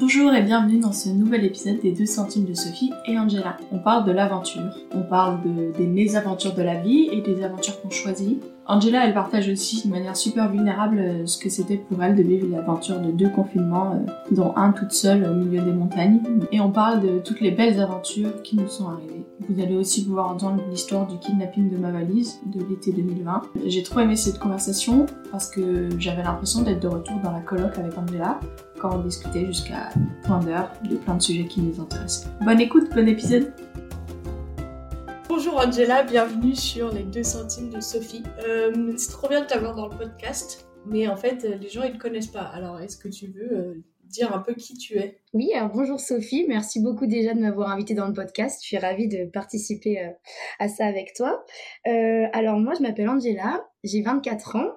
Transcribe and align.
Bonjour 0.00 0.32
et 0.32 0.42
bienvenue 0.42 0.78
dans 0.78 0.92
ce 0.92 1.08
nouvel 1.08 1.44
épisode 1.44 1.80
des 1.80 1.90
2 1.90 2.06
centimes 2.06 2.44
de 2.44 2.54
Sophie 2.54 2.92
et 3.08 3.18
Angela. 3.18 3.56
On 3.72 3.80
parle 3.80 4.04
de 4.04 4.12
l'aventure, 4.12 4.70
on 4.94 5.02
parle 5.02 5.42
de, 5.42 5.76
des 5.76 5.88
mésaventures 5.88 6.54
de 6.54 6.62
la 6.62 6.76
vie 6.76 7.08
et 7.10 7.20
des 7.20 7.42
aventures 7.42 7.82
qu'on 7.82 7.90
choisit. 7.90 8.40
Angela, 8.66 9.04
elle 9.04 9.14
partage 9.14 9.48
aussi 9.48 9.88
de 9.88 9.90
manière 9.90 10.16
super 10.16 10.52
vulnérable 10.52 10.98
euh, 11.00 11.26
ce 11.26 11.36
que 11.36 11.48
c'était 11.48 11.78
pour 11.78 12.00
elle 12.00 12.14
de 12.14 12.22
vivre 12.22 12.46
l'aventure 12.48 13.00
de 13.00 13.10
deux 13.10 13.30
confinements, 13.30 13.94
euh, 13.94 14.10
dont 14.30 14.52
un 14.56 14.70
toute 14.70 14.92
seule 14.92 15.24
au 15.24 15.34
milieu 15.34 15.62
des 15.62 15.72
montagnes. 15.72 16.20
Et 16.52 16.60
on 16.60 16.70
parle 16.70 17.00
de 17.00 17.18
toutes 17.18 17.40
les 17.40 17.50
belles 17.50 17.80
aventures 17.80 18.42
qui 18.42 18.54
nous 18.54 18.68
sont 18.68 18.88
arrivées. 18.88 19.24
Vous 19.48 19.60
allez 19.60 19.74
aussi 19.74 20.04
pouvoir 20.04 20.30
entendre 20.30 20.62
l'histoire 20.70 21.08
du 21.08 21.18
kidnapping 21.18 21.70
de 21.70 21.76
ma 21.76 21.90
valise 21.90 22.38
de 22.46 22.60
l'été 22.68 22.92
2020. 22.92 23.42
J'ai 23.66 23.82
trop 23.82 24.00
aimé 24.00 24.14
cette 24.14 24.38
conversation 24.38 25.06
parce 25.32 25.50
que 25.50 25.88
j'avais 25.98 26.22
l'impression 26.22 26.62
d'être 26.62 26.80
de 26.80 26.88
retour 26.88 27.16
dans 27.24 27.32
la 27.32 27.40
colloque 27.40 27.78
avec 27.78 27.96
Angela 27.98 28.38
quand 28.78 28.96
on 28.96 29.02
discutait 29.02 29.46
jusqu'à 29.46 29.90
point 30.24 30.40
d'heure 30.40 30.72
de 30.88 30.96
plein 30.96 31.16
de 31.16 31.22
sujets 31.22 31.46
qui 31.46 31.60
nous 31.60 31.80
intéressent. 31.80 32.28
Bonne 32.40 32.60
écoute, 32.60 32.88
bon 32.94 33.08
épisode 33.08 33.52
Bonjour 35.28 35.58
Angela, 35.58 36.02
bienvenue 36.02 36.54
sur 36.54 36.92
les 36.92 37.02
2 37.02 37.22
centimes 37.22 37.70
de 37.70 37.80
Sophie. 37.80 38.22
Euh, 38.46 38.92
c'est 38.96 39.10
trop 39.10 39.28
bien 39.28 39.42
de 39.42 39.46
t'avoir 39.46 39.74
dans 39.74 39.88
le 39.88 39.96
podcast, 39.96 40.66
mais 40.86 41.06
en 41.06 41.16
fait 41.16 41.42
les 41.44 41.68
gens 41.68 41.82
ils 41.82 41.94
ne 41.94 41.98
connaissent 41.98 42.28
pas. 42.28 42.42
Alors 42.42 42.80
est-ce 42.80 42.96
que 42.96 43.08
tu 43.08 43.26
veux 43.28 43.52
euh, 43.52 43.84
dire 44.04 44.34
un 44.34 44.40
peu 44.40 44.54
qui 44.54 44.74
tu 44.76 44.98
es? 44.98 45.20
Oui, 45.34 45.52
alors 45.54 45.70
bonjour 45.70 46.00
Sophie, 46.00 46.46
merci 46.48 46.82
beaucoup 46.82 47.06
déjà 47.06 47.34
de 47.34 47.40
m'avoir 47.40 47.70
invitée 47.70 47.94
dans 47.94 48.08
le 48.08 48.14
podcast. 48.14 48.60
Je 48.62 48.66
suis 48.66 48.78
ravie 48.78 49.06
de 49.06 49.26
participer 49.30 50.00
euh, 50.00 50.10
à 50.58 50.68
ça 50.68 50.86
avec 50.86 51.12
toi. 51.14 51.44
alors 51.84 52.58
moi 52.58 52.74
je 52.76 52.82
m'appelle 52.82 53.08
Angela, 53.08 53.64
j'ai 53.84 54.02
24 54.02 54.56
ans 54.56 54.72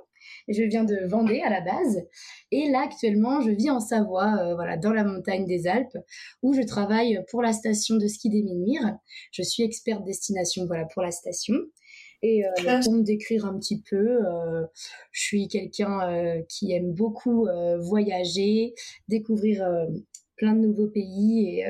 je 0.48 0.64
viens 0.64 0.84
de 0.84 1.08
Vendée 1.08 1.42
à 1.42 1.50
la 1.50 1.62
base. 1.62 2.04
Et 2.52 2.70
là, 2.70 2.82
actuellement, 2.82 3.42
je 3.42 3.52
vis 3.52 3.70
en 3.70 3.80
Savoie, 3.80 4.38
euh, 4.40 4.56
voilà, 4.56 4.78
dans 4.78 4.94
la 4.94 5.04
montagne 5.04 5.46
des 5.46 5.68
Alpes, 5.68 5.98
où 6.42 6.54
je 6.54 6.62
travaille 6.62 7.24
pour 7.30 7.42
la 7.42 7.54
station 7.54 7.98
de 7.98 8.08
ski 8.08 8.30
des 8.30 8.44
Minmires. 8.44 8.98
Je 9.32 9.42
suis 9.42 9.64
experte 9.64 10.04
destination, 10.04 10.66
voilà, 10.66 10.86
pour 10.86 11.02
la 11.02 11.12
station. 11.12 11.56
Et 12.24 12.46
euh, 12.46 12.80
pour 12.84 12.94
me 12.94 13.02
décrire 13.02 13.46
un 13.46 13.58
petit 13.58 13.82
peu, 13.82 13.96
euh, 13.98 14.66
je 15.12 15.22
suis 15.22 15.48
quelqu'un 15.48 16.42
qui 16.48 16.72
aime 16.72 16.94
beaucoup 16.94 17.48
voyager, 17.80 18.76
découvrir 19.08 19.68
plein 20.36 20.54
de 20.54 20.60
nouveaux 20.60 20.88
pays 20.88 21.50
et, 21.50 21.66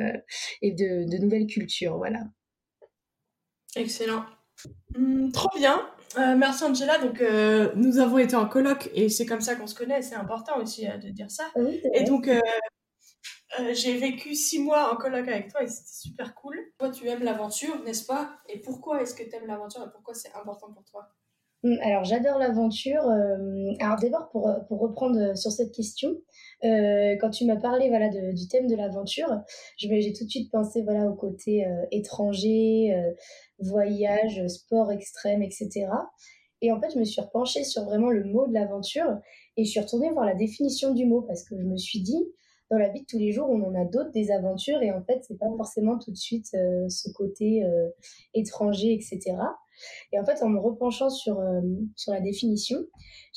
et 0.61 0.71
de, 0.71 1.09
de, 1.09 1.17
nouvelles 1.17 1.47
cultures, 1.47 1.97
voilà. 1.97 2.19
Excellent. 3.75 4.25
Hum, 4.95 5.31
trop 5.31 5.49
bien. 5.57 5.89
Euh, 6.17 6.35
merci 6.35 6.63
Angela. 6.63 6.97
Donc, 6.97 7.21
euh, 7.21 7.71
nous 7.75 7.99
avons 7.99 8.17
été 8.17 8.35
en 8.35 8.47
colloque 8.47 8.89
et 8.93 9.09
c'est 9.09 9.25
comme 9.25 9.41
ça 9.41 9.55
qu'on 9.55 9.67
se 9.67 9.75
connaît. 9.75 10.01
C'est 10.01 10.15
important 10.15 10.57
aussi 10.61 10.87
euh, 10.87 10.97
de 10.97 11.09
dire 11.09 11.31
ça. 11.31 11.51
et 11.93 12.03
donc, 12.03 12.29
j'ai 13.73 13.97
vécu 13.97 14.33
six 14.33 14.59
mois 14.59 14.93
en 14.93 14.95
colloque 14.95 15.27
avec 15.27 15.51
toi 15.51 15.63
et 15.63 15.67
c'était 15.67 16.09
super 16.09 16.35
cool. 16.35 16.57
Toi, 16.79 16.89
tu 16.89 17.07
aimes 17.07 17.23
l'aventure, 17.23 17.83
n'est-ce 17.83 18.05
pas? 18.05 18.39
Et 18.47 18.61
pourquoi 18.61 19.01
est-ce 19.01 19.13
que 19.13 19.23
tu 19.23 19.35
aimes 19.35 19.47
l'aventure 19.47 19.83
et 19.83 19.91
pourquoi 19.91 20.13
c'est 20.13 20.33
important 20.33 20.71
pour 20.71 20.85
toi? 20.85 21.09
Alors 21.81 22.03
j'adore 22.03 22.39
l'aventure. 22.39 23.03
alors 23.79 23.99
d'abord 23.99 24.29
pour, 24.29 24.49
pour 24.67 24.79
reprendre 24.79 25.37
sur 25.37 25.51
cette 25.51 25.71
question, 25.71 26.15
quand 26.63 27.29
tu 27.31 27.45
m'as 27.45 27.57
parlé 27.57 27.89
voilà 27.89 28.09
du 28.09 28.47
thème 28.47 28.67
de 28.67 28.75
l'aventure, 28.75 29.29
j'ai 29.77 30.13
tout 30.13 30.25
de 30.25 30.29
suite 30.29 30.51
pensé 30.51 30.81
voilà 30.81 31.07
au 31.07 31.13
côté 31.13 31.67
étranger, 31.91 32.95
voyage, 33.59 34.45
sport 34.47 34.91
extrême, 34.91 35.43
etc. 35.43 35.87
Et 36.61 36.71
en 36.71 36.79
fait, 36.79 36.91
je 36.93 36.99
me 36.99 37.03
suis 37.03 37.21
repenchée 37.21 37.63
sur 37.63 37.83
vraiment 37.83 38.09
le 38.09 38.23
mot 38.23 38.47
de 38.47 38.53
l'aventure 38.53 39.17
et 39.57 39.65
je 39.65 39.71
suis 39.71 39.79
retournée 39.79 40.11
voir 40.11 40.25
la 40.25 40.35
définition 40.35 40.93
du 40.93 41.05
mot 41.05 41.21
parce 41.21 41.43
que 41.43 41.57
je 41.57 41.63
me 41.63 41.77
suis 41.77 42.01
dit, 42.01 42.23
dans 42.69 42.77
la 42.77 42.87
vie 42.89 43.01
de 43.01 43.05
tous 43.05 43.17
les 43.17 43.31
jours, 43.31 43.49
on 43.49 43.61
en 43.63 43.75
a 43.75 43.83
d'autres 43.83 44.11
des 44.11 44.31
aventures 44.31 44.81
et 44.81 44.91
en 44.91 45.03
fait, 45.03 45.23
c'est 45.27 45.37
pas 45.37 45.49
forcément 45.57 45.97
tout 45.97 46.11
de 46.11 46.17
suite 46.17 46.47
euh, 46.53 46.87
ce 46.87 47.11
côté 47.11 47.65
euh, 47.65 47.89
étranger, 48.33 48.93
etc. 48.93 49.35
Et 50.11 50.19
en 50.19 50.25
fait, 50.25 50.41
en 50.43 50.49
me 50.49 50.59
repenchant 50.59 51.09
sur, 51.09 51.39
euh, 51.39 51.61
sur 51.95 52.13
la 52.13 52.21
définition, 52.21 52.77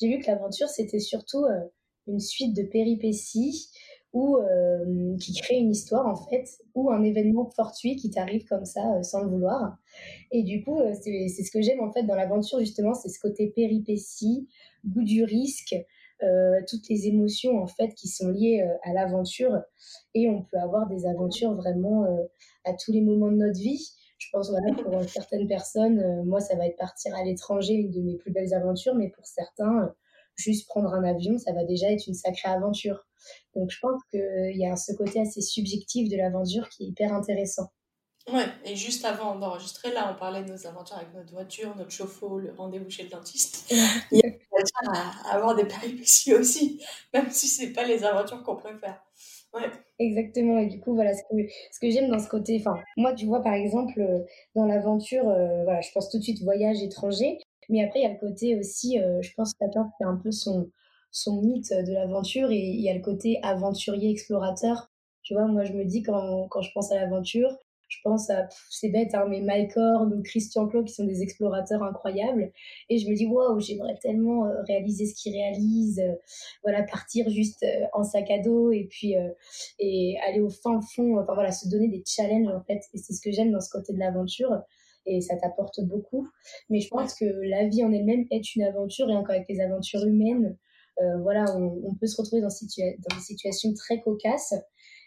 j'ai 0.01 0.09
vu 0.09 0.19
que 0.21 0.27
l'aventure, 0.27 0.69
c'était 0.69 1.01
surtout 1.01 1.45
une 2.07 2.21
suite 2.21 2.55
de 2.57 2.63
péripéties 2.63 3.69
ou 4.15 4.37
euh, 4.37 5.17
qui 5.19 5.35
crée 5.35 5.57
une 5.57 5.73
histoire 5.73 6.07
en 6.07 6.15
fait, 6.15 6.49
ou 6.75 6.91
un 6.91 7.03
événement 7.03 7.51
fortuit 7.51 7.97
qui 7.97 8.11
t'arrive 8.11 8.45
comme 8.45 8.65
ça 8.65 8.95
euh, 8.95 9.03
sans 9.03 9.23
le 9.23 9.29
vouloir. 9.29 9.77
Et 10.31 10.45
du 10.45 10.63
coup, 10.63 10.79
euh, 10.79 10.95
c'est 11.03 11.29
ce 11.29 11.51
que 11.51 11.61
j'aime 11.61 11.81
en 11.81 11.93
fait 11.93 12.05
dans 12.05 12.15
l'aventure 12.15 12.61
justement, 12.61 12.95
c'est 12.95 13.09
ce 13.09 13.19
côté 13.19 13.49
péripétie, 13.49 14.49
goût 14.87 15.05
du 15.05 15.25
risque, 15.25 15.75
toutes 16.69 16.89
les 16.89 17.07
émotions 17.07 17.59
en 17.59 17.67
fait 17.67 17.89
qui 17.95 18.09
sont 18.09 18.31
liées 18.31 18.67
à 18.85 18.95
l'aventure. 18.95 19.61
Et 20.15 20.27
on 20.27 20.43
peut 20.43 20.57
avoir 20.57 20.89
des 20.89 21.05
aventures 21.05 21.53
vraiment 21.55 22.07
à 22.65 22.73
tous 22.73 22.93
les 22.93 23.03
moments 23.03 23.31
de 23.31 23.37
notre 23.37 23.59
vie. 23.59 23.91
Je 24.25 24.31
pense 24.33 24.51
voilà 24.51 24.75
pour 24.83 25.03
certaines 25.09 25.47
personnes, 25.47 26.25
moi 26.25 26.41
ça 26.41 26.57
va 26.57 26.67
être 26.67 26.77
partir 26.77 27.15
à 27.15 27.23
l'étranger, 27.25 27.75
une 27.75 27.91
de 27.91 28.01
mes 28.01 28.17
plus 28.17 28.33
belles 28.33 28.55
aventures, 28.55 28.95
mais 28.95 29.11
pour 29.11 29.27
certains, 29.27 29.95
juste 30.37 30.67
prendre 30.67 30.93
un 30.93 31.05
avion, 31.05 31.39
ça 31.39 31.53
va 31.53 31.65
déjà 31.65 31.91
être 31.91 32.07
une 32.07 32.15
sacrée 32.15 32.49
aventure. 32.49 33.07
Donc 33.55 33.71
je 33.71 33.79
pense 33.81 34.01
qu'il 34.11 34.57
y 34.57 34.67
a 34.67 34.77
ce 34.77 34.93
côté 34.95 35.21
assez 35.21 35.41
subjectif 35.41 36.09
de 36.09 36.17
l'aventure 36.17 36.69
qui 36.69 36.85
est 36.85 36.87
hyper 36.89 37.13
intéressant. 37.13 37.71
Ouais, 38.33 38.47
et 38.65 38.75
juste 38.75 39.05
avant 39.05 39.37
d'enregistrer, 39.37 39.93
là, 39.93 40.11
on 40.11 40.19
parlait 40.19 40.43
de 40.43 40.51
nos 40.51 40.67
aventures 40.67 40.97
avec 40.97 41.13
notre 41.13 41.31
voiture, 41.31 41.77
notre 41.77 41.91
chauffe-eau, 41.91 42.39
le 42.39 42.55
rendez-vous 42.57 42.89
chez 42.89 43.03
le 43.03 43.11
dentiste. 43.11 43.71
Il 44.11 44.19
y 44.19 44.23
a 44.23 44.31
à 44.89 45.35
avoir 45.35 45.55
des 45.55 45.67
péripéties 45.67 46.35
aussi, 46.35 46.83
même 47.13 47.31
si 47.31 47.49
c'est 47.49 47.73
pas 47.73 47.85
les 47.85 48.03
aventures 48.03 48.43
qu'on 48.43 48.57
préfère. 48.57 49.05
Exactement, 49.99 50.59
et 50.59 50.67
du 50.67 50.81
coup, 50.81 50.95
voilà, 50.95 51.15
ce 51.15 51.23
que, 51.31 51.37
ce 51.71 51.79
que 51.81 51.89
j'aime 51.91 52.11
dans 52.11 52.19
ce 52.19 52.29
côté, 52.29 52.57
enfin, 52.59 52.81
moi, 52.97 53.13
tu 53.15 53.27
vois, 53.27 53.43
par 53.43 53.55
exemple, 53.55 54.01
euh, 54.01 54.21
dans 54.57 54.67
l'aventure, 54.67 55.29
euh, 55.29 55.63
voilà, 55.65 55.81
je 55.83 55.91
pense 55.93 56.11
tout 56.11 56.19
de 56.19 56.23
suite 56.23 56.43
voyage 56.43 56.83
étranger, 56.83 57.39
mais 57.69 57.83
après, 57.85 58.01
il 58.01 58.03
y 58.03 58.07
a 58.07 58.13
le 58.13 58.19
côté 58.19 58.57
aussi, 58.59 58.99
euh, 59.01 59.23
je 59.23 59.33
pense 59.37 59.53
que 59.55 59.59
chacun 59.65 59.89
fait 59.99 60.05
un 60.05 60.17
peu 60.17 60.33
son, 60.33 60.69
son 61.13 61.41
mythe 61.43 61.73
de 61.73 61.93
l'aventure 61.93 62.51
et 62.51 62.59
il 62.59 62.81
y 62.81 62.89
a 62.91 62.95
le 62.95 63.01
côté 63.01 63.39
aventurier 63.45 64.11
explorateur. 64.11 64.91
Tu 65.23 65.33
vois, 65.35 65.47
moi 65.47 65.65
je 65.65 65.73
me 65.73 65.85
dis 65.85 66.03
quand, 66.03 66.49
quand 66.49 66.61
je 66.61 66.71
pense 66.75 66.91
à 66.93 66.97
l'aventure, 66.97 67.57
je 67.95 68.01
pense 68.03 68.31
à, 68.31 68.49
c'est 68.71 68.89
bête, 68.89 69.15
hein, 69.15 69.27
mais 69.29 69.41
Mike 69.41 69.77
Horn 69.77 70.13
ou 70.13 70.23
Christian 70.23 70.67
Clot 70.67 70.85
qui 70.85 70.93
sont 70.93 71.05
des 71.05 71.23
explorateurs 71.23 71.83
incroyables. 71.83 72.53
Et 72.89 72.99
je 72.99 73.09
me 73.09 73.15
dis, 73.15 73.27
waouh, 73.27 73.61
j'aimerais 73.61 73.97
tellement 74.01 74.47
euh, 74.47 74.63
réaliser 74.67 75.07
ce 75.07 75.15
qu'ils 75.15 75.35
réalisent. 75.35 76.01
Euh, 76.01 76.15
voilà, 76.63 76.83
partir 76.83 77.29
juste 77.31 77.63
euh, 77.63 77.87
en 77.93 78.03
sac 78.03 78.31
à 78.31 78.39
dos 78.39 78.73
et 78.73 78.87
puis 78.91 79.15
et 79.79 80.17
aller 80.27 80.41
au 80.41 80.51
fin 80.51 80.81
fond. 80.81 81.19
Enfin 81.19 81.35
voilà, 81.35 81.53
se 81.53 81.69
donner 81.69 81.89
des 81.89 82.03
challenges 82.07 82.53
en 82.53 82.63
fait. 82.63 82.81
Et 82.93 82.99
c'est 82.99 83.13
ce 83.13 83.21
que 83.21 83.31
j'aime 83.31 83.53
dans 83.53 83.61
ce 83.61 83.71
côté 83.71 83.93
de 83.93 83.99
l'aventure. 83.99 84.51
Et 85.07 85.21
ça 85.21 85.37
t'apporte 85.37 85.81
beaucoup. 85.83 86.29
Mais 86.71 86.81
je 86.81 86.89
pense 86.89 87.15
que 87.15 87.25
la 87.25 87.69
vie 87.69 87.85
en 87.85 87.93
elle-même 87.93 88.25
est 88.31 88.55
une 88.55 88.63
aventure 88.63 89.09
et 89.11 89.15
encore 89.15 89.35
avec 89.35 89.49
les 89.49 89.61
aventures 89.61 90.05
humaines, 90.05 90.57
voilà, 91.23 91.45
on, 91.57 91.95
peut 91.97 92.07
se 92.07 92.17
retrouver 92.17 92.41
dans, 92.41 92.49
dans, 92.49 93.17
des 93.17 93.23
situations 93.23 93.75
très 93.75 94.01
cocasses. 94.01 94.55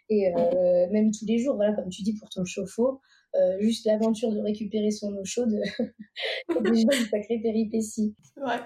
Et 0.09 0.27
euh, 0.27 0.87
même 0.91 1.11
tous 1.11 1.25
les 1.25 1.37
jours, 1.37 1.55
voilà, 1.55 1.73
comme 1.73 1.89
tu 1.89 2.01
dis 2.01 2.13
pour 2.13 2.29
ton 2.29 2.45
chauffe-eau, 2.45 3.01
euh, 3.35 3.57
juste 3.59 3.85
l'aventure 3.85 4.31
de 4.31 4.39
récupérer 4.39 4.91
son 4.91 5.13
eau 5.15 5.25
chaude, 5.25 5.53
c'est 6.49 6.63
déjà 6.63 6.87
une 6.97 7.07
sacrée 7.07 7.39
péripétie. 7.41 8.15
Ouais. 8.37 8.59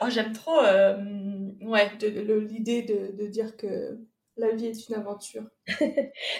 Oh, 0.00 0.06
J'aime 0.08 0.32
trop 0.32 0.60
ouais, 0.60 1.90
l'idée 2.00 2.82
de, 2.82 3.16
de, 3.20 3.26
dire 3.26 3.56
que 3.56 3.98
la 4.36 4.52
vie 4.52 4.66
est 4.66 4.88
une 4.88 4.94
aventure. 4.94 5.44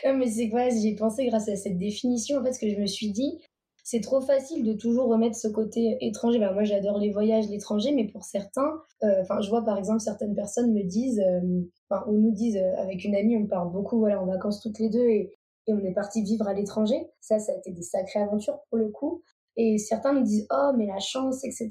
non, 0.05 0.17
mais 0.17 0.31
c'est 0.31 0.49
quoi 0.49 0.69
J'ai 0.69 0.95
pensé 0.95 1.27
grâce 1.27 1.49
à 1.49 1.57
cette 1.57 1.77
définition, 1.77 2.39
en 2.39 2.45
fait, 2.45 2.53
ce 2.53 2.61
que 2.61 2.69
je 2.69 2.77
me 2.77 2.87
suis 2.87 3.11
dit, 3.11 3.41
c'est 3.91 4.01
trop 4.01 4.21
facile 4.21 4.65
de 4.65 4.75
toujours 4.75 5.09
remettre 5.09 5.35
ce 5.35 5.49
côté 5.49 5.97
étranger. 6.03 6.39
Bah, 6.39 6.53
moi, 6.53 6.63
j'adore 6.63 6.99
les 6.99 7.11
voyages, 7.11 7.49
l'étranger, 7.49 7.91
mais 7.95 8.07
pour 8.07 8.23
certains, 8.23 8.83
euh, 9.03 9.23
enfin, 9.23 9.41
je 9.41 9.49
vois 9.49 9.65
par 9.65 9.79
exemple 9.79 10.01
certaines 10.01 10.35
personnes 10.35 10.75
me 10.75 10.83
disent, 10.83 11.21
euh, 11.21 11.63
enfin, 11.89 12.05
ou 12.07 12.19
nous 12.19 12.33
disent 12.33 12.59
euh, 12.59 12.77
avec 12.77 13.03
une 13.05 13.15
amie, 13.15 13.35
on 13.39 13.47
part 13.47 13.65
beaucoup, 13.71 13.99
voilà, 13.99 14.23
en 14.23 14.27
vacances 14.27 14.61
toutes 14.61 14.79
les 14.79 14.91
deux 14.91 15.09
et, 15.09 15.33
et 15.67 15.73
on 15.73 15.79
est 15.79 15.95
parti 15.95 16.23
vivre 16.23 16.47
à 16.47 16.53
l'étranger. 16.53 17.09
Ça, 17.23 17.39
ça 17.39 17.53
a 17.53 17.55
été 17.55 17.73
des 17.73 17.81
sacrées 17.81 18.21
aventures 18.21 18.59
pour 18.69 18.77
le 18.77 18.91
coup. 18.91 19.23
Et 19.57 19.79
certains 19.79 20.13
nous 20.13 20.23
disent, 20.23 20.47
oh, 20.51 20.73
mais 20.77 20.85
la 20.85 21.01
chance, 21.01 21.43
etc. 21.45 21.71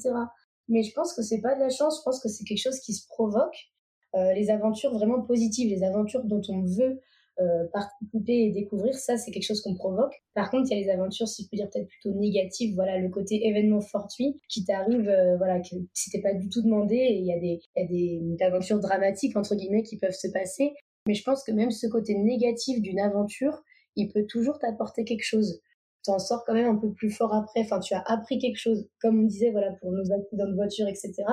Mais 0.69 0.81
je 0.81 0.94
pense 0.96 1.14
que 1.14 1.22
c'est 1.22 1.42
pas 1.42 1.54
de 1.54 1.60
la 1.60 1.69
chance, 1.69 2.00
je 2.00 2.04
pense 2.04 2.19
que 2.19 2.30
c'est 2.30 2.46
quelque 2.46 2.64
chose 2.64 2.80
qui 2.80 2.94
se 2.94 3.06
provoque. 3.08 3.69
les 4.16 4.50
aventures 4.50 4.92
vraiment 4.92 5.22
positives, 5.22 5.69
les 5.69 5.84
aventures 5.84 6.24
dont 6.24 6.42
on 6.50 6.64
veut 6.64 7.00
euh, 7.39 7.66
participer 7.72 8.45
et 8.45 8.51
découvrir, 8.51 8.95
ça 8.95 9.18
c'est 9.18 9.31
quelque 9.31 9.45
chose 9.45 9.62
qu'on 9.62 9.75
provoque. 9.75 10.13
Par 10.34 10.50
contre, 10.50 10.72
il 10.72 10.78
y 10.78 10.81
a 10.81 10.84
les 10.84 10.89
aventures, 10.89 11.28
si 11.28 11.44
je 11.44 11.50
peux 11.50 11.57
dire 11.57 11.69
peut-être 11.69 11.88
plutôt 11.88 12.12
négatives, 12.18 12.74
voilà, 12.74 12.98
le 12.98 13.10
côté 13.10 13.48
événement 13.48 13.81
fortuit 13.81 14.42
qui 14.50 14.66
t'arrive, 14.66 15.07
euh, 15.07 15.38
voilà, 15.38 15.60
que 15.60 15.75
c'était 15.94 16.22
pas 16.22 16.34
du 16.34 16.50
tout 16.50 16.63
demandé 16.63 16.95
il 16.95 17.25
y 17.25 17.34
a 17.34 17.39
des, 17.39 17.60
y 17.75 17.81
a 17.81 17.86
des 17.86 18.44
aventures 18.44 18.80
dramatiques 18.80 19.38
entre 19.38 19.56
guillemets 19.56 19.84
qui 19.84 19.98
peuvent 19.98 20.12
se 20.12 20.28
passer. 20.30 20.74
Mais 21.07 21.13
je 21.13 21.24
pense 21.24 21.44
que 21.44 21.51
même 21.51 21.72
ce 21.72 21.88
côté 21.88 22.16
négatif 22.16 22.81
d'une 22.81 23.00
aventure, 23.00 23.63
il 23.95 24.12
peut 24.12 24.25
toujours 24.28 24.57
t'apporter 24.60 25.06
quelque 25.06 25.24
chose. 25.24 25.62
Tu 26.04 26.12
en 26.12 26.19
sors 26.19 26.44
quand 26.45 26.54
même 26.54 26.69
un 26.69 26.78
peu 26.78 26.92
plus 26.92 27.12
fort 27.12 27.33
après. 27.33 27.62
Enfin, 27.62 27.80
tu 27.80 27.94
as 27.94 28.04
appris 28.07 28.40
quelque 28.40 28.57
chose. 28.57 28.90
Comme 29.01 29.19
on 29.19 29.24
disait, 29.28 29.51
voilà, 29.51 29.72
pour 29.80 29.92
nos 29.92 30.12
accidents 30.12 30.48
de 30.48 30.56
voiture, 30.56 30.88
etc 30.88 31.24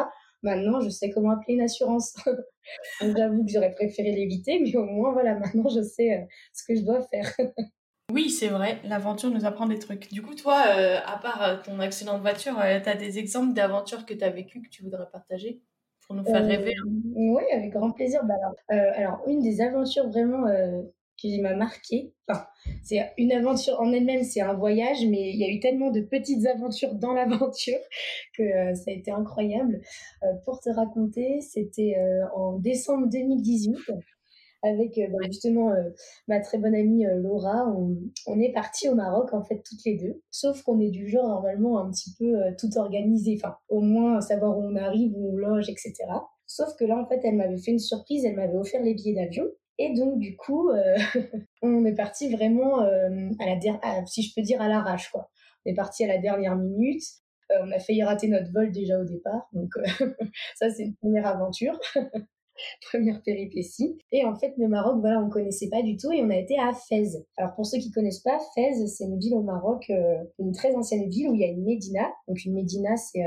Maintenant, 0.45 0.81
je 0.81 0.91
sais 0.91 1.11
comment 1.11 1.31
appeler 1.31 1.55
une 1.55 1.63
assurance. 1.63 2.15
J'avoue 3.01 3.45
que 3.45 3.51
j'aurais 3.51 3.73
préféré 3.73 4.13
l'éviter, 4.13 4.61
mais 4.61 4.77
au 4.77 4.85
moins, 4.85 5.13
voilà, 5.13 5.35
maintenant, 5.35 5.69
je 5.69 5.83
sais 5.83 6.29
ce 6.53 6.63
que 6.65 6.77
je 6.77 6.83
dois 6.83 7.03
faire. 7.09 7.29
Oui, 8.13 8.29
c'est 8.29 8.49
vrai, 8.49 8.81
l'aventure 8.85 9.31
nous 9.31 9.47
apprend 9.47 9.67
des 9.67 9.79
trucs. 9.79 10.13
Du 10.13 10.23
coup, 10.23 10.35
toi, 10.35 10.61
à 10.61 11.19
part 11.19 11.63
ton 11.65 11.81
accident 11.81 12.17
de 12.17 12.21
voiture, 12.21 12.55
tu 12.55 12.89
as 12.89 12.95
des 12.95 13.19
exemples 13.19 13.55
d'aventures 13.55 14.05
que 14.05 14.13
tu 14.13 14.23
as 14.23 14.31
vécues 14.31 14.61
que 14.61 14.69
tu 14.69 14.83
voudrais 14.83 15.09
partager 15.11 15.63
pour 16.07 16.15
nous 16.15 16.23
faire 16.23 16.47
rêver? 16.47 16.75
Oui, 17.17 17.43
avec 17.51 17.73
grand 17.73 17.91
plaisir. 17.91 18.21
Bah, 18.25 18.35
alors, 18.69 18.93
alors, 18.95 19.23
une 19.27 19.41
des 19.41 19.63
aventures 19.63 20.09
vraiment 20.11 20.47
qui 21.31 21.41
m'a 21.41 21.55
marqué. 21.55 22.13
Enfin, 22.29 22.45
c'est 22.83 23.13
une 23.19 23.33
aventure 23.33 23.81
en 23.81 23.93
elle-même, 23.93 24.25
c'est 24.25 24.41
un 24.41 24.55
voyage, 24.55 25.07
mais 25.07 25.31
il 25.31 25.37
y 25.37 25.45
a 25.45 25.49
eu 25.49 25.59
tellement 25.59 25.91
de 25.91 26.01
petites 26.01 26.47
aventures 26.47 26.95
dans 26.95 27.13
l'aventure 27.13 27.79
que 28.37 28.43
euh, 28.43 28.75
ça 28.75 28.91
a 28.91 28.95
été 28.95 29.11
incroyable. 29.11 29.81
Euh, 30.23 30.27
pour 30.45 30.61
te 30.61 30.69
raconter, 30.71 31.41
c'était 31.41 31.97
euh, 31.99 32.27
en 32.35 32.59
décembre 32.59 33.09
2018 33.09 33.79
avec 34.67 34.99
bah, 35.13 35.19
justement 35.27 35.75
ma 36.27 36.41
très 36.41 36.57
bonne 36.57 36.75
amie 36.75 37.05
Laura. 37.17 37.69
On, 37.77 37.99
on 38.27 38.41
est 38.41 38.51
parti 38.51 38.89
au 38.89 38.95
Maroc 38.95 39.35
en 39.35 39.45
fait 39.45 39.63
toutes 39.63 39.85
les 39.85 39.99
deux, 39.99 40.23
sauf 40.31 40.63
qu'on 40.63 40.81
est 40.81 40.89
du 40.89 41.07
genre 41.07 41.29
normalement 41.29 41.79
un 41.79 41.91
petit 41.91 42.15
peu 42.19 42.35
tout 42.59 42.79
organisé, 42.79 43.39
enfin 43.39 43.57
au 43.69 43.83
moins 43.83 44.23
savoir 44.23 44.57
où 44.57 44.63
on 44.63 44.75
arrive, 44.77 45.13
où 45.19 45.35
on 45.35 45.37
loge, 45.37 45.69
etc. 45.69 45.93
Sauf 46.47 46.75
que 46.79 46.87
là 46.87 46.97
en 46.97 47.07
fait 47.07 47.21
elle 47.25 47.37
m'avait 47.37 47.59
fait 47.59 47.73
une 47.73 47.79
surprise, 47.79 48.25
elle 48.25 48.37
m'avait 48.37 48.57
offert 48.57 48.83
les 48.83 48.95
billets 48.95 49.13
d'avion 49.13 49.45
et 49.79 49.93
donc, 49.95 50.19
du 50.19 50.37
coup, 50.37 50.71
euh, 50.71 50.97
on 51.63 51.85
est 51.85 51.95
parti 51.95 52.33
vraiment, 52.35 52.83
euh, 52.83 53.31
à 53.41 53.47
la 53.47 54.07
si 54.07 54.23
je 54.23 54.35
peux 54.35 54.43
dire, 54.43 54.61
à 54.61 54.69
l'arrache. 54.69 55.11
On 55.15 55.71
est 55.71 55.75
parti 55.75 56.05
à 56.05 56.09
la 56.09 56.19
dernière 56.19 56.57
minute. 56.57 57.03
Euh, 57.51 57.57
on 57.63 57.73
a 57.73 57.79
failli 57.79 58.03
rater 58.03 58.29
notre 58.29 58.53
vol 58.53 58.71
déjà 58.71 58.99
au 58.99 59.05
départ. 59.05 59.49
Donc, 59.53 59.71
ça, 60.57 60.71
c'est 60.71 60.85
une 60.85 60.95
première 60.97 61.27
aventure. 61.27 61.79
première 62.93 63.21
péripétie. 63.23 63.99
Et 64.13 64.25
en 64.25 64.37
fait, 64.37 64.55
le 64.59 64.69
Maroc, 64.69 65.01
voilà, 65.01 65.21
on 65.21 65.29
connaissait 65.29 65.69
pas 65.69 65.83
du 65.83 65.97
tout 65.97 66.13
et 66.13 66.23
on 66.23 66.31
a 66.31 66.37
été 66.37 66.57
à 66.57 66.73
Fès. 66.73 67.17
Alors 67.37 67.53
pour 67.57 67.67
ceux 67.67 67.79
qui 67.79 67.91
connaissent 67.91 68.23
pas, 68.23 68.39
Fès, 68.55 68.87
c'est 68.87 69.03
une 69.03 69.19
ville 69.19 69.35
au 69.35 69.43
Maroc, 69.43 69.91
une 70.39 70.53
très 70.53 70.73
ancienne 70.77 71.09
ville 71.11 71.31
où 71.31 71.35
il 71.35 71.41
y 71.41 71.45
a 71.45 71.49
une 71.49 71.65
médina. 71.65 72.13
Donc 72.29 72.45
une 72.45 72.55
médina, 72.55 72.97
c'est 72.97 73.23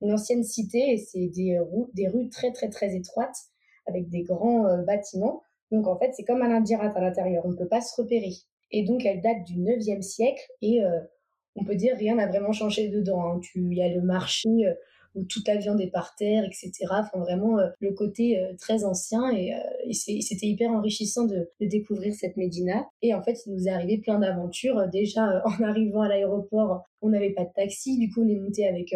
une 0.00 0.12
ancienne 0.12 0.42
cité 0.42 0.94
et 0.94 0.96
c'est 0.96 1.28
des, 1.28 1.60
des 1.94 2.08
rues 2.08 2.28
très 2.28 2.50
très 2.50 2.70
très 2.70 2.96
étroites 2.96 3.36
avec 3.86 4.08
des 4.08 4.24
grands 4.24 4.82
bâtiments. 4.82 5.44
Donc 5.72 5.88
en 5.88 5.98
fait, 5.98 6.12
c'est 6.14 6.24
comme 6.24 6.42
un 6.42 6.54
indirate 6.54 6.96
à 6.96 7.00
l'intérieur, 7.00 7.44
on 7.46 7.50
ne 7.50 7.56
peut 7.56 7.66
pas 7.66 7.80
se 7.80 8.00
repérer. 8.00 8.34
Et 8.70 8.84
donc 8.84 9.04
elle 9.04 9.20
date 9.20 9.44
du 9.44 9.58
9e 9.58 10.02
siècle 10.02 10.42
et 10.60 10.84
euh, 10.84 11.00
on 11.56 11.64
peut 11.64 11.74
dire 11.74 11.96
rien 11.96 12.14
n'a 12.14 12.26
vraiment 12.26 12.52
changé 12.52 12.88
dedans. 12.88 13.22
Hein. 13.22 13.40
Il 13.54 13.74
y 13.74 13.82
a 13.82 13.88
le 13.88 14.02
marché 14.02 14.48
euh, 14.48 14.74
où 15.14 15.24
toute 15.24 15.48
la 15.48 15.56
viande 15.56 15.80
est 15.80 15.90
par 15.90 16.14
terre, 16.14 16.44
etc. 16.44 16.72
Enfin 16.90 17.18
vraiment 17.18 17.58
euh, 17.58 17.68
le 17.80 17.92
côté 17.92 18.42
très 18.58 18.84
ancien 18.84 19.30
et, 19.30 19.52
c'était 19.92 20.46
hyper 20.46 20.70
enrichissant 20.70 21.24
de, 21.24 21.50
découvrir 21.60 22.14
cette 22.14 22.36
Médina. 22.36 22.86
Et 23.00 23.14
en 23.14 23.22
fait, 23.22 23.38
il 23.46 23.54
nous 23.54 23.68
est 23.68 23.70
arrivé 23.70 23.98
plein 23.98 24.18
d'aventures. 24.18 24.88
Déjà 24.88 25.42
en 25.46 25.62
arrivant 25.62 26.02
à 26.02 26.08
l'aéroport, 26.08 26.84
on 27.00 27.10
n'avait 27.10 27.32
pas 27.32 27.44
de 27.44 27.52
taxi, 27.54 27.98
du 27.98 28.10
coup 28.10 28.22
on 28.22 28.28
est 28.28 28.38
monté 28.38 28.66
avec 28.66 28.94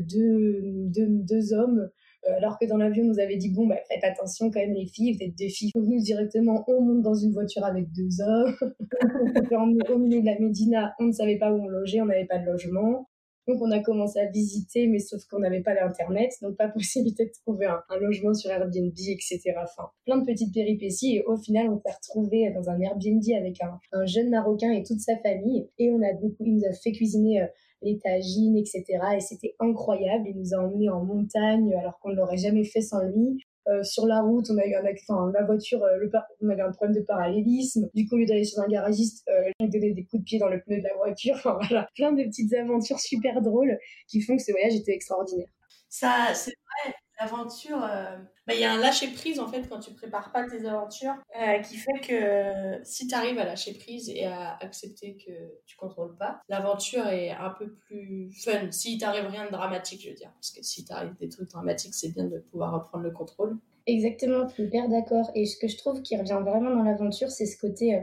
deux, 0.00 0.62
deux, 0.88 1.52
hommes 1.52 1.90
alors 2.36 2.58
que 2.58 2.66
dans 2.66 2.76
l'avion, 2.76 3.04
on 3.04 3.08
nous 3.08 3.20
avait 3.20 3.36
dit 3.36 3.50
bon, 3.50 3.66
bah, 3.66 3.76
faites 3.88 4.04
attention 4.04 4.50
quand 4.50 4.60
même 4.60 4.74
les 4.74 4.86
filles, 4.86 5.12
vous 5.12 5.22
êtes 5.22 5.38
deux 5.38 5.48
filles. 5.48 5.70
Donc 5.74 5.86
nous 5.86 6.00
directement, 6.00 6.64
on 6.68 6.80
monte 6.80 7.02
dans 7.02 7.14
une 7.14 7.32
voiture 7.32 7.64
avec 7.64 7.86
deux 7.92 8.20
hommes. 8.20 8.54
au 9.90 9.98
milieu 9.98 10.20
de 10.20 10.26
la 10.26 10.38
Médina, 10.38 10.94
on 10.98 11.04
ne 11.04 11.12
savait 11.12 11.38
pas 11.38 11.52
où 11.52 11.62
on 11.62 11.68
logeait, 11.68 12.00
on 12.00 12.06
n'avait 12.06 12.26
pas 12.26 12.38
de 12.38 12.46
logement. 12.46 13.08
Donc 13.46 13.62
on 13.62 13.70
a 13.70 13.78
commencé 13.78 14.18
à 14.18 14.26
visiter, 14.26 14.88
mais 14.88 14.98
sauf 14.98 15.24
qu'on 15.26 15.38
n'avait 15.38 15.60
pas 15.60 15.74
d'internet, 15.74 16.32
donc 16.42 16.56
pas 16.56 16.68
possibilité 16.74 17.26
de 17.26 17.30
trouver 17.44 17.66
un, 17.66 17.80
logement 18.00 18.34
sur 18.34 18.50
Airbnb, 18.50 18.92
etc. 18.92 19.40
Enfin, 19.62 19.88
plein 20.04 20.18
de 20.18 20.26
petites 20.26 20.52
péripéties. 20.52 21.16
Et 21.16 21.24
au 21.24 21.36
final, 21.36 21.68
on 21.70 21.78
s'est 21.78 21.94
retrouvé 21.94 22.50
dans 22.52 22.68
un 22.68 22.80
Airbnb 22.80 23.22
avec 23.38 23.58
un, 23.62 24.06
jeune 24.06 24.30
Marocain 24.30 24.72
et 24.72 24.82
toute 24.82 25.00
sa 25.00 25.16
famille. 25.18 25.68
Et 25.78 25.90
on 25.90 26.02
a 26.02 26.12
beaucoup, 26.14 26.44
il 26.44 26.56
nous 26.56 26.64
a 26.64 26.72
fait 26.72 26.92
cuisiner 26.92 27.42
euh, 27.42 27.46
les 27.82 27.98
tagines, 27.98 28.56
etc. 28.56 28.84
Et 29.16 29.20
c'était 29.20 29.54
incroyable. 29.60 30.26
Il 30.28 30.36
nous 30.36 30.54
a 30.54 30.58
emmenés 30.58 30.88
en 30.88 31.04
montagne 31.04 31.74
alors 31.74 31.98
qu'on 32.00 32.10
ne 32.10 32.16
l'aurait 32.16 32.36
jamais 32.36 32.64
fait 32.64 32.80
sans 32.80 33.02
lui. 33.02 33.38
Euh, 33.68 33.82
sur 33.82 34.06
la 34.06 34.20
route, 34.20 34.46
on 34.50 34.58
a 34.58 34.64
eu 34.64 34.74
un, 34.74 34.84
enfin, 35.08 35.32
la 35.34 35.44
voiture, 35.44 35.82
euh, 35.82 35.96
le 35.98 36.08
on 36.40 36.48
avait 36.50 36.62
un 36.62 36.70
problème 36.70 36.96
de 36.96 37.04
parallélisme. 37.04 37.88
Du 37.94 38.06
coup, 38.06 38.14
au 38.14 38.18
lieu 38.18 38.26
d'aller 38.26 38.44
sur 38.44 38.62
un 38.62 38.68
garagiste, 38.68 39.26
euh, 39.28 39.50
il 39.58 39.70
donnait 39.70 39.92
des 39.92 40.04
coups 40.04 40.22
de 40.22 40.24
pied 40.24 40.38
dans 40.38 40.48
le 40.48 40.60
pneu 40.60 40.78
de 40.78 40.84
la 40.84 40.94
voiture. 40.94 41.34
Enfin 41.46 41.58
voilà, 41.60 41.88
plein 41.96 42.12
de 42.12 42.22
petites 42.22 42.52
aventures 42.54 43.00
super 43.00 43.42
drôles 43.42 43.76
qui 44.08 44.20
font 44.20 44.36
que 44.36 44.42
ce 44.42 44.52
voyage 44.52 44.76
était 44.76 44.92
extraordinaire. 44.92 45.48
Ça, 45.88 46.32
c'est 46.34 46.52
vrai, 46.84 46.94
l'aventure, 47.20 47.82
euh, 47.82 48.16
bah, 48.46 48.54
il 48.54 48.60
y 48.60 48.64
a 48.64 48.72
un 48.72 48.78
lâcher 48.78 49.08
prise 49.08 49.40
en 49.40 49.48
fait 49.48 49.68
quand 49.68 49.80
tu 49.80 49.92
prépares 49.92 50.32
pas 50.32 50.44
tes 50.48 50.66
aventures 50.66 51.14
euh, 51.40 51.58
qui 51.60 51.76
fait 51.76 52.00
que 52.00 52.84
si 52.84 53.06
tu 53.06 53.14
arrives 53.14 53.38
à 53.38 53.44
lâcher 53.44 53.74
prise 53.74 54.08
et 54.08 54.24
à 54.26 54.56
accepter 54.60 55.16
que 55.16 55.32
tu 55.66 55.76
contrôles 55.76 56.16
pas, 56.16 56.40
l'aventure 56.48 57.06
est 57.06 57.30
un 57.30 57.50
peu 57.50 57.72
plus 57.86 58.30
fun. 58.42 58.70
Si 58.70 58.98
t'arrive 58.98 59.26
rien 59.26 59.46
de 59.46 59.50
dramatique, 59.50 60.02
je 60.02 60.10
veux 60.10 60.14
dire, 60.14 60.32
parce 60.32 60.50
que 60.50 60.62
si 60.62 60.84
t'arrive 60.84 61.16
des 61.18 61.28
trucs 61.28 61.50
dramatiques, 61.50 61.94
c'est 61.94 62.12
bien 62.12 62.24
de 62.24 62.38
pouvoir 62.38 62.72
reprendre 62.72 63.04
le 63.04 63.10
contrôle. 63.10 63.58
Exactement, 63.86 64.48
je 64.48 64.54
suis 64.54 64.64
hyper 64.64 64.88
d'accord. 64.88 65.30
Et 65.34 65.46
ce 65.46 65.56
que 65.58 65.68
je 65.68 65.76
trouve 65.78 66.02
qui 66.02 66.16
revient 66.16 66.40
vraiment 66.44 66.74
dans 66.74 66.82
l'aventure, 66.82 67.30
c'est 67.30 67.46
ce 67.46 67.56
côté 67.56 67.94
euh, 67.94 68.00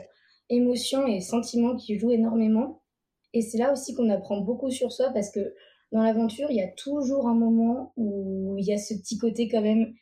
émotion 0.49 1.05
et 1.07 1.19
sentiment 1.19 1.75
qui 1.75 1.99
joue 1.99 2.11
énormément. 2.11 2.81
Et 3.33 3.41
c'est 3.41 3.57
là 3.57 3.71
aussi 3.73 3.93
qu'on 3.93 4.09
apprend 4.09 4.37
beaucoup 4.37 4.69
sur 4.69 4.91
soi 4.91 5.09
parce 5.13 5.31
que 5.31 5.53
dans 5.93 6.01
l'aventure, 6.01 6.49
il 6.49 6.57
y 6.57 6.61
a 6.61 6.67
toujours 6.67 7.27
un 7.27 7.35
moment 7.35 7.93
où 7.95 8.55
il 8.57 8.65
y 8.65 8.73
a 8.73 8.77
ce 8.79 8.95
petit 8.95 9.17
côté 9.19 9.47
quand 9.47 9.61
même, 9.61 9.93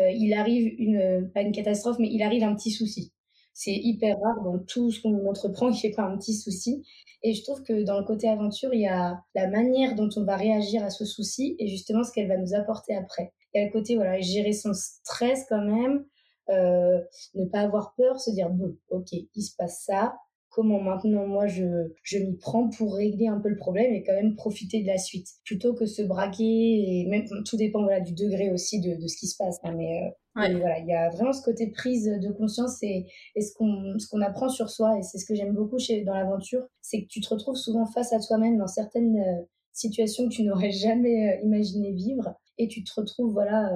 euh, 0.00 0.10
il 0.10 0.32
arrive 0.32 0.74
une, 0.78 1.30
pas 1.32 1.42
une 1.42 1.52
catastrophe, 1.52 1.98
mais 1.98 2.08
il 2.10 2.22
arrive 2.22 2.42
un 2.42 2.54
petit 2.54 2.70
souci. 2.70 3.12
C'est 3.52 3.74
hyper 3.74 4.18
rare 4.20 4.42
dans 4.42 4.58
tout 4.58 4.90
ce 4.90 5.00
qu'on 5.00 5.28
entreprend 5.28 5.70
qu'il 5.70 5.88
n'y 5.88 5.92
ait 5.92 5.96
pas 5.96 6.04
un 6.04 6.16
petit 6.16 6.34
souci. 6.34 6.84
Et 7.22 7.34
je 7.34 7.42
trouve 7.44 7.62
que 7.62 7.84
dans 7.84 7.98
le 7.98 8.04
côté 8.04 8.28
aventure, 8.28 8.72
il 8.72 8.80
y 8.80 8.88
a 8.88 9.20
la 9.34 9.48
manière 9.48 9.94
dont 9.94 10.08
on 10.16 10.24
va 10.24 10.36
réagir 10.36 10.82
à 10.82 10.90
ce 10.90 11.04
souci 11.04 11.56
et 11.58 11.68
justement 11.68 12.02
ce 12.04 12.12
qu'elle 12.12 12.26
va 12.26 12.38
nous 12.38 12.54
apporter 12.54 12.96
après. 12.96 13.32
Et 13.52 13.62
à 13.62 13.68
côté, 13.70 13.96
voilà, 13.96 14.20
gérer 14.20 14.54
son 14.54 14.72
stress 14.72 15.44
quand 15.48 15.62
même, 15.62 16.04
euh, 16.48 17.00
ne 17.34 17.44
pas 17.44 17.60
avoir 17.60 17.94
peur, 17.94 18.18
se 18.18 18.30
dire 18.30 18.50
bon, 18.50 18.76
ok, 18.88 19.12
il 19.12 19.42
se 19.42 19.54
passe 19.56 19.84
ça, 19.84 20.16
comment 20.54 20.80
maintenant 20.80 21.26
moi 21.26 21.48
je, 21.48 21.64
je 22.04 22.18
m'y 22.18 22.36
prends 22.36 22.68
pour 22.68 22.94
régler 22.94 23.26
un 23.26 23.40
peu 23.40 23.48
le 23.48 23.56
problème 23.56 23.92
et 23.92 24.04
quand 24.04 24.12
même 24.12 24.36
profiter 24.36 24.82
de 24.82 24.86
la 24.86 24.98
suite. 24.98 25.26
Plutôt 25.44 25.74
que 25.74 25.84
se 25.84 26.02
braquer 26.02 26.44
et 26.44 27.06
même 27.08 27.24
tout 27.44 27.56
dépend 27.56 27.82
voilà 27.82 28.00
du 28.00 28.14
degré 28.14 28.52
aussi 28.52 28.80
de, 28.80 28.94
de 28.94 29.06
ce 29.08 29.16
qui 29.16 29.26
se 29.26 29.36
passe 29.36 29.58
hein, 29.64 29.74
mais, 29.76 30.14
euh, 30.36 30.58
voilà 30.58 30.78
il 30.78 30.86
y 30.86 30.92
a 30.94 31.10
vraiment 31.10 31.32
ce 31.32 31.42
côté 31.42 31.66
prise 31.70 32.04
de 32.06 32.32
conscience 32.32 32.82
et, 32.82 33.06
et 33.34 33.40
ce 33.40 33.52
qu'on 33.54 33.98
ce 33.98 34.08
qu'on 34.08 34.20
apprend 34.20 34.48
sur 34.48 34.70
soi 34.70 34.96
et 34.98 35.02
c'est 35.02 35.18
ce 35.18 35.26
que 35.26 35.34
j'aime 35.34 35.54
beaucoup 35.54 35.78
chez 35.78 36.02
dans 36.04 36.14
l'aventure 36.14 36.62
c'est 36.82 37.02
que 37.02 37.08
tu 37.08 37.20
te 37.20 37.28
retrouves 37.28 37.56
souvent 37.56 37.86
face 37.86 38.12
à 38.12 38.20
toi-même 38.20 38.56
dans 38.56 38.68
certaines 38.68 39.18
euh, 39.18 39.42
situations 39.72 40.28
que 40.28 40.34
tu 40.34 40.44
n'aurais 40.44 40.70
jamais 40.70 41.32
euh, 41.32 41.44
imaginé 41.44 41.92
vivre 41.92 42.34
et 42.58 42.68
tu 42.68 42.84
te 42.84 42.92
retrouves 42.96 43.32
voilà 43.32 43.70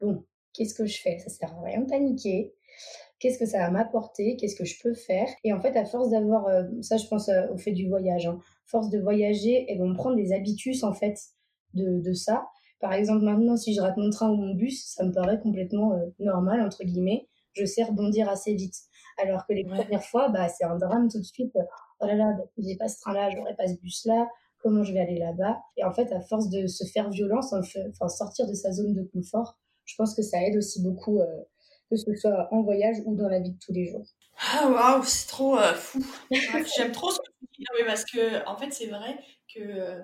bon 0.00 0.24
qu'est-ce 0.52 0.74
que 0.74 0.86
je 0.86 1.00
fais? 1.00 1.18
Ça 1.18 1.30
sert 1.30 1.52
à 1.52 1.62
rien 1.62 1.80
de 1.80 1.88
paniquer 1.88 2.54
qu'est-ce 3.22 3.38
que 3.38 3.46
ça 3.46 3.58
va 3.58 3.70
m'apporter, 3.70 4.36
qu'est-ce 4.36 4.56
que 4.56 4.64
je 4.64 4.82
peux 4.82 4.94
faire. 4.94 5.28
Et 5.44 5.52
en 5.52 5.60
fait, 5.60 5.76
à 5.76 5.84
force 5.84 6.10
d'avoir, 6.10 6.48
euh, 6.48 6.64
ça 6.80 6.96
je 6.96 7.06
pense 7.06 7.28
euh, 7.28 7.46
au 7.52 7.56
fait 7.56 7.70
du 7.70 7.88
voyage, 7.88 8.26
hein, 8.26 8.40
force 8.66 8.90
de 8.90 8.98
voyager, 8.98 9.64
et 9.72 9.78
vont 9.78 9.94
prendre 9.94 10.16
des 10.16 10.32
habitudes 10.32 10.82
en 10.82 10.92
fait 10.92 11.16
de, 11.74 12.00
de, 12.00 12.12
ça. 12.12 12.48
Par 12.80 12.92
exemple, 12.92 13.24
maintenant, 13.24 13.56
si 13.56 13.74
je 13.74 13.80
rate 13.80 13.96
mon 13.96 14.10
train 14.10 14.28
ou 14.28 14.34
mon 14.34 14.54
bus, 14.54 14.84
ça 14.86 15.04
me 15.04 15.12
paraît 15.12 15.40
complètement 15.40 15.92
euh, 15.92 16.06
normal, 16.18 16.60
entre 16.62 16.82
guillemets. 16.82 17.28
Je 17.52 17.64
sais 17.64 17.84
rebondir 17.84 18.28
assez 18.28 18.54
vite. 18.54 18.74
Alors 19.22 19.46
que 19.46 19.52
les 19.52 19.64
premières 19.64 20.02
fois, 20.02 20.28
bah, 20.30 20.48
c'est 20.48 20.64
un 20.64 20.76
drame 20.76 21.08
tout 21.08 21.20
de 21.20 21.24
suite. 21.24 21.56
Oh 22.00 22.06
là 22.06 22.16
là, 22.16 22.34
bah, 22.36 22.44
j'ai 22.58 22.76
pas 22.76 22.88
ce 22.88 22.98
train-là, 23.02 23.30
j'aurais 23.30 23.54
pas 23.54 23.68
ce 23.68 23.74
bus-là, 23.74 24.28
comment 24.58 24.82
je 24.82 24.92
vais 24.92 25.00
aller 25.00 25.18
là-bas? 25.18 25.60
Et 25.76 25.84
en 25.84 25.92
fait, 25.92 26.10
à 26.12 26.20
force 26.22 26.48
de 26.48 26.66
se 26.66 26.84
faire 26.86 27.08
violence, 27.08 27.52
enfin 27.52 28.08
sortir 28.08 28.48
de 28.48 28.54
sa 28.54 28.72
zone 28.72 28.94
de 28.94 29.02
confort, 29.12 29.58
je 29.84 29.94
pense 29.96 30.14
que 30.14 30.22
ça 30.22 30.42
aide 30.42 30.56
aussi 30.56 30.82
beaucoup 30.82 31.20
que 31.92 31.98
ce 31.98 32.14
soit 32.14 32.48
en 32.50 32.62
voyage 32.62 32.96
ou 33.04 33.14
dans 33.14 33.28
la 33.28 33.40
vie 33.40 33.52
de 33.52 33.58
tous 33.58 33.72
les 33.72 33.90
jours. 33.90 34.06
Ah 34.54 34.70
waouh, 34.70 35.04
c'est 35.04 35.28
trop 35.28 35.58
euh, 35.58 35.74
fou. 35.74 36.02
J'aime 36.76 36.92
trop 36.92 37.10
ce 37.10 37.18
que 37.18 37.30
tu 37.52 37.60
dis. 37.60 37.84
parce 37.86 38.04
que 38.04 38.46
en 38.48 38.56
fait, 38.56 38.70
c'est 38.70 38.86
vrai 38.86 39.18
que 39.54 39.60
euh, 39.60 39.98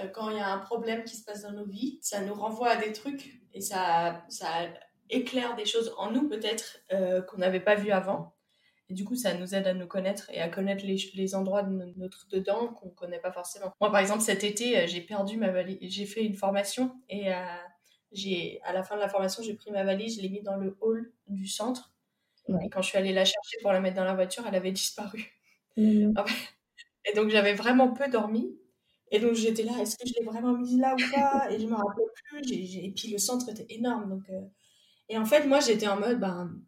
euh, 0.00 0.08
quand 0.12 0.30
il 0.30 0.36
y 0.36 0.40
a 0.40 0.48
un 0.48 0.58
problème 0.58 1.04
qui 1.04 1.16
se 1.16 1.24
passe 1.24 1.42
dans 1.42 1.52
nos 1.52 1.66
vies, 1.66 1.98
ça 2.02 2.20
nous 2.20 2.34
renvoie 2.34 2.70
à 2.70 2.76
des 2.76 2.92
trucs 2.92 3.40
et 3.54 3.60
ça, 3.60 4.24
ça 4.28 4.48
éclaire 5.08 5.54
des 5.54 5.66
choses 5.66 5.94
en 5.98 6.10
nous 6.10 6.28
peut-être 6.28 6.80
qu'on 7.26 7.38
n'avait 7.38 7.60
pas 7.60 7.76
vu 7.76 7.90
avant. 7.90 8.34
Et 8.90 8.94
du 8.94 9.04
coup, 9.04 9.16
ça 9.16 9.34
nous 9.34 9.54
aide 9.54 9.66
à 9.66 9.74
nous 9.74 9.86
connaître 9.86 10.30
et 10.32 10.40
à 10.40 10.48
connaître 10.48 10.84
les, 10.84 10.96
les 11.14 11.34
endroits 11.34 11.62
de 11.62 11.92
notre 11.96 12.26
dedans 12.30 12.68
qu'on 12.68 12.88
connaît 12.88 13.18
pas 13.18 13.30
forcément. 13.30 13.72
Moi, 13.80 13.90
par 13.90 14.00
exemple, 14.00 14.22
cet 14.22 14.44
été, 14.44 14.86
j'ai 14.86 15.02
perdu 15.02 15.36
ma 15.36 15.50
valise. 15.50 15.78
J'ai 15.82 16.06
fait 16.06 16.24
une 16.24 16.34
formation 16.34 16.90
et 17.08 17.30
j'ai 18.12 18.60
à 18.64 18.72
la 18.72 18.82
fin 18.82 18.96
de 18.96 19.00
la 19.00 19.08
formation, 19.08 19.42
j'ai 19.42 19.54
pris 19.54 19.70
ma 19.70 19.84
valise, 19.84 20.16
je 20.16 20.22
l'ai 20.22 20.28
mis 20.28 20.42
dans 20.42 20.56
le 20.56 20.76
hall 20.80 21.12
du 21.26 21.46
centre. 21.46 21.92
Et 22.62 22.70
quand 22.70 22.80
je 22.80 22.88
suis 22.88 22.98
allée 22.98 23.12
la 23.12 23.26
chercher 23.26 23.58
pour 23.60 23.72
la 23.72 23.80
mettre 23.80 23.96
dans 23.96 24.04
la 24.04 24.14
voiture, 24.14 24.44
elle 24.46 24.54
avait 24.54 24.72
disparu. 24.72 25.26
Mmh. 25.76 26.14
Et 27.04 27.14
donc 27.14 27.28
j'avais 27.30 27.54
vraiment 27.54 27.92
peu 27.92 28.08
dormi. 28.08 28.56
Et 29.10 29.20
donc 29.20 29.34
j'étais 29.34 29.62
là, 29.62 29.72
est-ce 29.80 29.96
que 29.96 30.06
je 30.06 30.14
l'ai 30.18 30.24
vraiment 30.24 30.56
mise 30.56 30.78
là 30.78 30.94
ou 30.94 31.12
pas? 31.12 31.50
Et 31.50 31.60
je 31.60 31.66
me 31.66 31.74
rappelais 31.74 32.04
plus. 32.24 32.76
Et 32.76 32.92
puis 32.94 33.08
le 33.10 33.18
centre 33.18 33.48
était 33.48 33.66
énorme. 33.74 34.08
Donc, 34.08 34.28
euh, 34.30 34.40
Et 35.08 35.16
en 35.16 35.24
fait, 35.24 35.46
moi 35.46 35.60
j'étais 35.60 35.88
en 35.88 35.98
mode, 35.98 36.20
ben, 36.20 36.58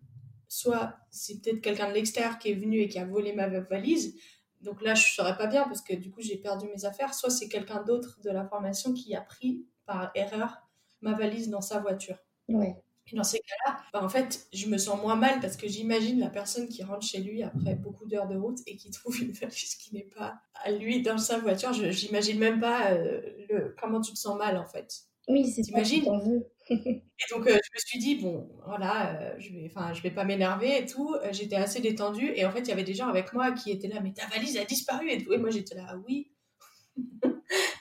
soit 0.49 0.97
c'est 1.11 1.41
peut-être 1.41 1.61
quelqu'un 1.61 1.89
de 1.89 1.95
l'extérieur 1.95 2.39
qui 2.39 2.51
est 2.51 2.55
venu 2.55 2.81
et 2.81 2.89
qui 2.89 2.99
a 2.99 3.05
volé 3.05 3.33
ma 3.33 3.49
valise. 3.49 4.17
Donc 4.61 4.83
là, 4.83 4.95
je 4.95 5.07
ne 5.07 5.11
saurais 5.11 5.37
pas 5.37 5.47
bien 5.47 5.65
parce 5.65 5.81
que 5.81 5.95
du 5.95 6.11
coup, 6.11 6.21
j'ai 6.21 6.37
perdu 6.37 6.67
mes 6.67 6.85
affaires. 6.85 7.15
Soit 7.15 7.31
c'est 7.31 7.49
quelqu'un 7.49 7.83
d'autre 7.83 8.19
de 8.23 8.31
la 8.31 8.45
formation 8.47 8.93
qui 8.93 9.15
a 9.15 9.23
pris 9.23 9.67
par 9.87 10.11
erreur 10.15 10.70
ma 11.03 11.15
valise 11.15 11.49
dans 11.49 11.61
sa 11.61 11.81
voiture. 11.81 12.17
Ouais. 12.49 12.77
Et 13.13 13.17
dans 13.17 13.25
ces 13.25 13.39
cas-là, 13.39 13.81
bah, 13.93 14.05
en 14.05 14.09
fait, 14.09 14.47
je 14.53 14.69
me 14.69 14.79
sens 14.79 15.01
moins 15.01 15.17
mal 15.17 15.41
parce 15.41 15.57
que 15.57 15.67
j'imagine 15.67 16.21
la 16.21 16.31
personne 16.31 16.69
qui 16.69 16.83
rentre 16.83 17.07
chez 17.07 17.19
lui 17.19 17.43
après 17.43 17.75
beaucoup 17.75 18.07
d'heures 18.07 18.29
de 18.29 18.37
route 18.37 18.59
et 18.67 18.77
qui 18.77 18.91
trouve 18.91 19.21
une 19.21 19.33
valise 19.41 19.75
qui 19.77 19.95
n'est 19.95 20.09
pas 20.17 20.41
à 20.55 20.71
lui 20.71 21.03
dans 21.03 21.19
sa 21.19 21.39
voiture. 21.39 21.73
Je 21.73 21.91
j'imagine 21.91 22.39
même 22.39 22.61
pas 22.61 22.93
euh, 22.93 23.21
le, 23.49 23.75
comment 23.81 24.01
tu 24.01 24.13
te 24.13 24.19
sens 24.19 24.39
mal 24.39 24.57
en 24.57 24.67
fait. 24.67 24.93
Oui, 25.29 25.51
c'est 25.51 25.63
T'imagines 25.63 26.05
Et 26.71 27.35
donc 27.35 27.47
euh, 27.47 27.59
je 27.63 27.71
me 27.75 27.79
suis 27.85 27.99
dit 27.99 28.17
bon, 28.17 28.49
voilà, 28.65 29.21
euh, 29.21 29.35
je 29.39 29.53
vais, 29.53 29.71
je 29.93 30.03
vais 30.03 30.11
pas 30.11 30.25
m'énerver 30.25 30.79
et 30.79 30.87
tout. 30.87 31.17
J'étais 31.33 31.57
assez 31.57 31.81
détendue 31.81 32.33
et 32.35 32.45
en 32.47 32.53
fait, 32.53 32.61
il 32.61 32.69
y 32.69 32.73
avait 32.73 32.85
des 32.85 32.95
gens 32.95 33.09
avec 33.09 33.33
moi 33.33 33.53
qui 33.53 33.71
étaient 33.71 33.89
là, 33.89 34.01
mais 34.01 34.13
ta 34.13 34.27
valise 34.29 34.57
a 34.57 34.65
disparu 34.65 35.11
et 35.11 35.23
tout. 35.23 35.33
Et 35.33 35.39
moi, 35.39 35.51
j'étais 35.51 35.75
là, 35.75 35.97
oui. 36.07 36.31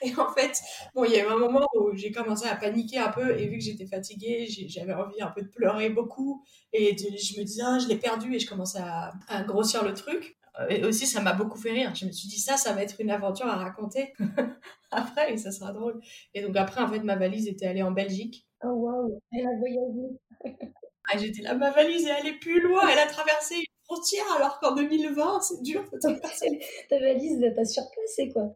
Et 0.02 0.14
en 0.16 0.32
fait, 0.32 0.58
bon, 0.94 1.04
il 1.04 1.12
y 1.12 1.16
a 1.16 1.24
eu 1.24 1.28
un 1.28 1.38
moment 1.38 1.66
où 1.74 1.94
j'ai 1.94 2.10
commencé 2.10 2.48
à 2.48 2.56
paniquer 2.56 2.98
un 2.98 3.10
peu 3.10 3.38
et 3.38 3.46
vu 3.48 3.58
que 3.58 3.64
j'étais 3.64 3.86
fatiguée, 3.86 4.46
j'avais 4.48 4.94
envie 4.94 5.20
un 5.20 5.28
peu 5.28 5.42
de 5.42 5.48
pleurer 5.48 5.90
beaucoup 5.90 6.42
et 6.72 6.96
je 6.96 7.38
me 7.38 7.44
disais, 7.44 7.62
ah, 7.64 7.78
je 7.78 7.86
l'ai 7.88 7.96
perdu 7.96 8.34
et 8.34 8.38
je 8.38 8.48
commençais 8.48 8.80
à, 8.80 9.12
grossir 9.42 9.84
le 9.84 9.92
truc. 9.92 10.38
Euh, 10.58 10.68
et 10.68 10.84
aussi, 10.84 11.06
ça 11.06 11.20
m'a 11.20 11.32
beaucoup 11.32 11.58
fait 11.58 11.72
rire. 11.72 11.94
Je 11.94 12.06
me 12.06 12.12
suis 12.12 12.28
dit, 12.28 12.38
ça, 12.38 12.56
ça 12.56 12.72
va 12.72 12.82
être 12.82 12.96
une 12.98 13.10
aventure 13.10 13.46
à 13.46 13.56
raconter 13.56 14.14
après 14.90 15.34
et 15.34 15.36
ça 15.36 15.52
sera 15.52 15.72
drôle. 15.72 16.00
Et 16.34 16.42
donc 16.42 16.56
après, 16.56 16.80
en 16.80 16.88
fait, 16.88 17.00
ma 17.00 17.16
valise 17.16 17.46
était 17.46 17.66
allée 17.66 17.82
en 17.82 17.92
Belgique. 17.92 18.46
Oh 18.64 18.68
waouh, 18.68 19.20
elle 19.32 19.46
a 19.46 19.56
voyagé. 19.58 20.18
ah, 21.12 21.18
J'étais 21.18 21.42
là, 21.42 21.54
ma 21.54 21.70
valise 21.70 22.06
est 22.06 22.10
allée 22.10 22.38
plus 22.38 22.60
loin, 22.60 22.88
elle 22.90 22.98
a 22.98 23.06
traversé 23.06 23.56
une 23.56 23.84
frontière 23.84 24.32
alors 24.36 24.58
qu'en 24.60 24.74
2020, 24.74 25.40
c'est 25.40 25.62
dur. 25.62 25.84
Ta 26.00 26.98
valise 26.98 27.40
t'a 27.54 27.64
surpassé 27.64 28.30
quoi. 28.32 28.54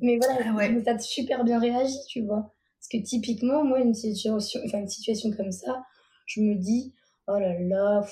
Mais 0.00 0.18
voilà, 0.18 0.52
ah 0.58 0.84
ça 0.84 0.92
a 0.92 0.98
super 0.98 1.44
bien 1.44 1.58
réagi, 1.58 1.96
tu 2.08 2.22
vois. 2.22 2.52
Parce 2.78 3.02
que 3.02 3.08
typiquement, 3.08 3.64
moi, 3.64 3.80
une 3.80 3.94
situation, 3.94 4.60
enfin, 4.64 4.78
une 4.78 4.88
situation 4.88 5.30
comme 5.32 5.52
ça, 5.52 5.82
je 6.26 6.40
me 6.40 6.54
dis, 6.54 6.94
oh 7.28 7.38
là 7.38 7.58
là, 7.58 8.04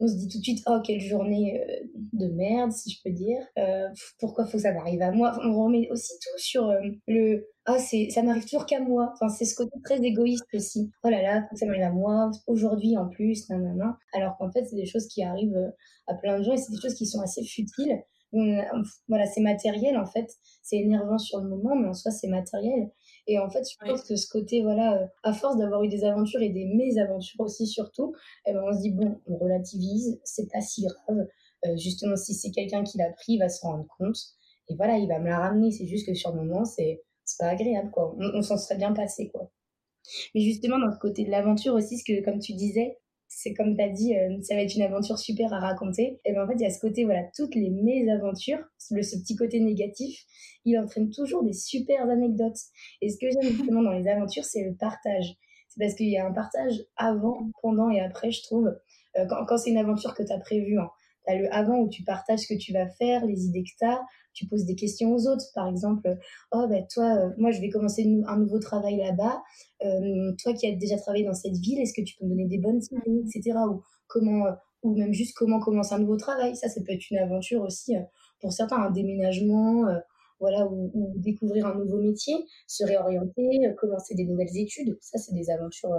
on 0.00 0.06
se 0.06 0.14
dit 0.14 0.28
tout 0.28 0.38
de 0.38 0.42
suite, 0.42 0.62
oh, 0.66 0.78
quelle 0.84 1.00
journée 1.00 1.60
euh, 1.60 1.86
de 2.12 2.26
merde, 2.28 2.72
si 2.72 2.90
je 2.90 3.02
peux 3.02 3.10
dire. 3.10 3.40
Euh, 3.58 3.88
pourquoi 4.18 4.46
faut 4.46 4.56
que 4.56 4.62
ça 4.62 4.72
m'arrive 4.72 5.02
à 5.02 5.10
moi? 5.10 5.38
On 5.42 5.64
remet 5.64 5.88
aussi 5.90 6.12
tout 6.20 6.38
sur 6.38 6.68
euh, 6.68 6.80
le, 7.06 7.48
ah, 7.66 7.78
c'est, 7.78 8.08
ça 8.10 8.22
m'arrive 8.22 8.44
toujours 8.44 8.66
qu'à 8.66 8.80
moi. 8.80 9.12
Enfin, 9.14 9.28
c'est 9.28 9.44
ce 9.44 9.54
côté 9.54 9.78
très 9.84 9.98
égoïste 9.98 10.46
aussi. 10.54 10.90
Oh 11.04 11.08
là 11.08 11.20
là, 11.20 11.42
faut 11.42 11.54
que 11.54 11.58
ça 11.58 11.66
m'arrive 11.66 11.82
à 11.82 11.90
moi, 11.90 12.30
aujourd'hui 12.46 12.96
en 12.96 13.08
plus, 13.08 13.48
nanana. 13.50 13.98
Alors 14.14 14.36
qu'en 14.38 14.50
fait, 14.50 14.64
c'est 14.64 14.76
des 14.76 14.86
choses 14.86 15.08
qui 15.08 15.22
arrivent 15.22 15.72
à 16.06 16.14
plein 16.14 16.38
de 16.38 16.44
gens 16.44 16.52
et 16.52 16.56
c'est 16.56 16.72
des 16.72 16.80
choses 16.80 16.94
qui 16.94 17.06
sont 17.06 17.20
assez 17.20 17.44
futiles 17.44 18.02
voilà, 18.32 19.26
c'est 19.26 19.40
matériel 19.40 19.96
en 19.96 20.06
fait. 20.06 20.30
C'est 20.62 20.76
énervant 20.76 21.18
sur 21.18 21.40
le 21.40 21.48
moment, 21.48 21.74
mais 21.76 21.88
en 21.88 21.94
soi, 21.94 22.10
c'est 22.10 22.28
matériel. 22.28 22.90
Et 23.26 23.38
en 23.38 23.48
fait, 23.50 23.64
je 23.70 23.76
pense 23.86 24.02
que 24.02 24.16
ce 24.16 24.28
côté, 24.28 24.62
voilà, 24.62 25.02
euh, 25.02 25.06
à 25.22 25.32
force 25.32 25.56
d'avoir 25.58 25.82
eu 25.82 25.88
des 25.88 26.04
aventures 26.04 26.40
et 26.40 26.50
des 26.50 26.64
mésaventures 26.64 27.40
aussi, 27.40 27.66
surtout, 27.66 28.14
eh 28.46 28.52
ben, 28.52 28.62
on 28.66 28.72
se 28.72 28.80
dit, 28.80 28.90
bon, 28.90 29.20
on 29.26 29.36
relativise, 29.36 30.20
c'est 30.24 30.50
pas 30.50 30.60
si 30.60 30.82
grave. 30.82 31.26
Euh, 31.66 31.76
justement, 31.76 32.16
si 32.16 32.34
c'est 32.34 32.50
quelqu'un 32.50 32.84
qui 32.84 32.98
l'a 32.98 33.10
pris, 33.10 33.34
il 33.34 33.38
va 33.38 33.48
se 33.48 33.60
rendre 33.60 33.86
compte. 33.98 34.18
Et 34.68 34.76
voilà, 34.76 34.96
il 34.98 35.08
va 35.08 35.18
me 35.18 35.26
la 35.26 35.38
ramener. 35.38 35.70
C'est 35.70 35.86
juste 35.86 36.06
que 36.06 36.14
sur 36.14 36.32
le 36.32 36.42
moment, 36.42 36.64
c'est 36.64 37.02
pas 37.38 37.48
agréable, 37.48 37.90
quoi. 37.90 38.14
On, 38.18 38.38
on 38.38 38.42
s'en 38.42 38.56
serait 38.56 38.76
bien 38.76 38.92
passé, 38.92 39.28
quoi. 39.28 39.50
Mais 40.34 40.40
justement, 40.40 40.78
dans 40.78 40.92
ce 40.92 40.98
côté 40.98 41.24
de 41.24 41.30
l'aventure 41.30 41.74
aussi, 41.74 41.98
ce 41.98 42.04
que, 42.04 42.24
comme 42.24 42.38
tu 42.38 42.54
disais, 42.54 42.98
c'est 43.28 43.52
comme 43.52 43.76
tu 43.76 43.82
as 43.82 43.88
dit, 43.88 44.16
euh, 44.16 44.40
ça 44.42 44.54
va 44.54 44.62
être 44.62 44.74
une 44.74 44.82
aventure 44.82 45.18
super 45.18 45.52
à 45.52 45.60
raconter. 45.60 46.18
Et 46.24 46.32
bien 46.32 46.42
en 46.42 46.48
fait, 46.48 46.54
il 46.54 46.62
y 46.62 46.66
a 46.66 46.70
ce 46.70 46.80
côté, 46.80 47.04
voilà, 47.04 47.24
toutes 47.36 47.54
les 47.54 47.70
mésaventures, 47.70 48.58
le, 48.90 49.02
ce 49.02 49.16
petit 49.18 49.36
côté 49.36 49.60
négatif, 49.60 50.24
il 50.64 50.78
entraîne 50.78 51.10
toujours 51.10 51.44
des 51.44 51.52
super 51.52 52.08
anecdotes. 52.08 52.58
Et 53.02 53.10
ce 53.10 53.18
que 53.18 53.26
j'aime 53.30 53.52
justement 53.52 53.82
dans 53.82 53.92
les 53.92 54.08
aventures, 54.08 54.44
c'est 54.44 54.64
le 54.64 54.74
partage. 54.74 55.34
C'est 55.68 55.80
parce 55.80 55.94
qu'il 55.94 56.08
y 56.08 56.16
a 56.16 56.26
un 56.26 56.32
partage 56.32 56.82
avant, 56.96 57.50
pendant 57.62 57.90
et 57.90 58.00
après, 58.00 58.30
je 58.30 58.42
trouve. 58.42 58.74
Euh, 59.16 59.26
quand, 59.26 59.44
quand 59.46 59.58
c'est 59.58 59.70
une 59.70 59.78
aventure 59.78 60.14
que 60.14 60.22
tu 60.22 60.32
as 60.32 60.38
prévue, 60.38 60.78
hein, 60.78 60.88
tu 61.28 61.34
as 61.34 61.38
le 61.38 61.52
avant 61.54 61.78
où 61.78 61.88
tu 61.88 62.02
partages 62.02 62.40
ce 62.40 62.54
que 62.54 62.58
tu 62.58 62.72
vas 62.72 62.88
faire, 62.88 63.24
les 63.26 63.44
idées 63.46 63.62
que 63.62 63.70
tu 63.76 63.84
as, 63.84 64.00
tu 64.38 64.46
poses 64.46 64.64
des 64.64 64.74
questions 64.74 65.12
aux 65.12 65.26
autres. 65.26 65.44
Par 65.54 65.68
exemple, 65.68 66.16
oh 66.52 66.66
ben 66.68 66.86
toi, 66.92 67.16
euh, 67.16 67.30
moi 67.38 67.50
je 67.50 67.60
vais 67.60 67.70
commencer 67.70 68.06
un 68.26 68.38
nouveau 68.38 68.58
travail 68.58 68.96
là-bas. 68.96 69.42
Euh, 69.84 70.32
toi 70.42 70.54
qui 70.54 70.66
as 70.66 70.76
déjà 70.76 70.96
travaillé 70.96 71.24
dans 71.24 71.34
cette 71.34 71.56
ville, 71.56 71.80
est-ce 71.80 71.92
que 71.92 72.04
tu 72.04 72.16
peux 72.16 72.24
me 72.24 72.30
donner 72.30 72.46
des 72.46 72.58
bonnes 72.58 72.80
idées, 72.80 73.22
etc. 73.26 73.58
Ou 73.68 73.82
comment, 74.06 74.46
euh, 74.46 74.52
ou 74.82 74.94
même 74.94 75.12
juste 75.12 75.34
comment 75.36 75.60
commencer 75.60 75.94
un 75.94 75.98
nouveau 75.98 76.16
travail. 76.16 76.56
Ça, 76.56 76.68
ça 76.68 76.80
peut 76.80 76.92
être 76.92 77.10
une 77.10 77.18
aventure 77.18 77.62
aussi 77.62 77.94
pour 78.40 78.52
certains, 78.52 78.76
un 78.76 78.90
déménagement. 78.90 79.86
voilà, 80.40 80.66
ou, 80.66 80.92
ou, 80.94 81.12
découvrir 81.16 81.66
un 81.66 81.74
nouveau 81.74 82.00
métier, 82.00 82.36
se 82.68 82.84
réorienter, 82.84 83.74
commencer 83.76 84.14
des 84.14 84.24
nouvelles 84.24 84.56
études. 84.56 84.96
Ça, 85.00 85.18
c'est 85.18 85.34
des 85.34 85.50
aventures 85.50 85.90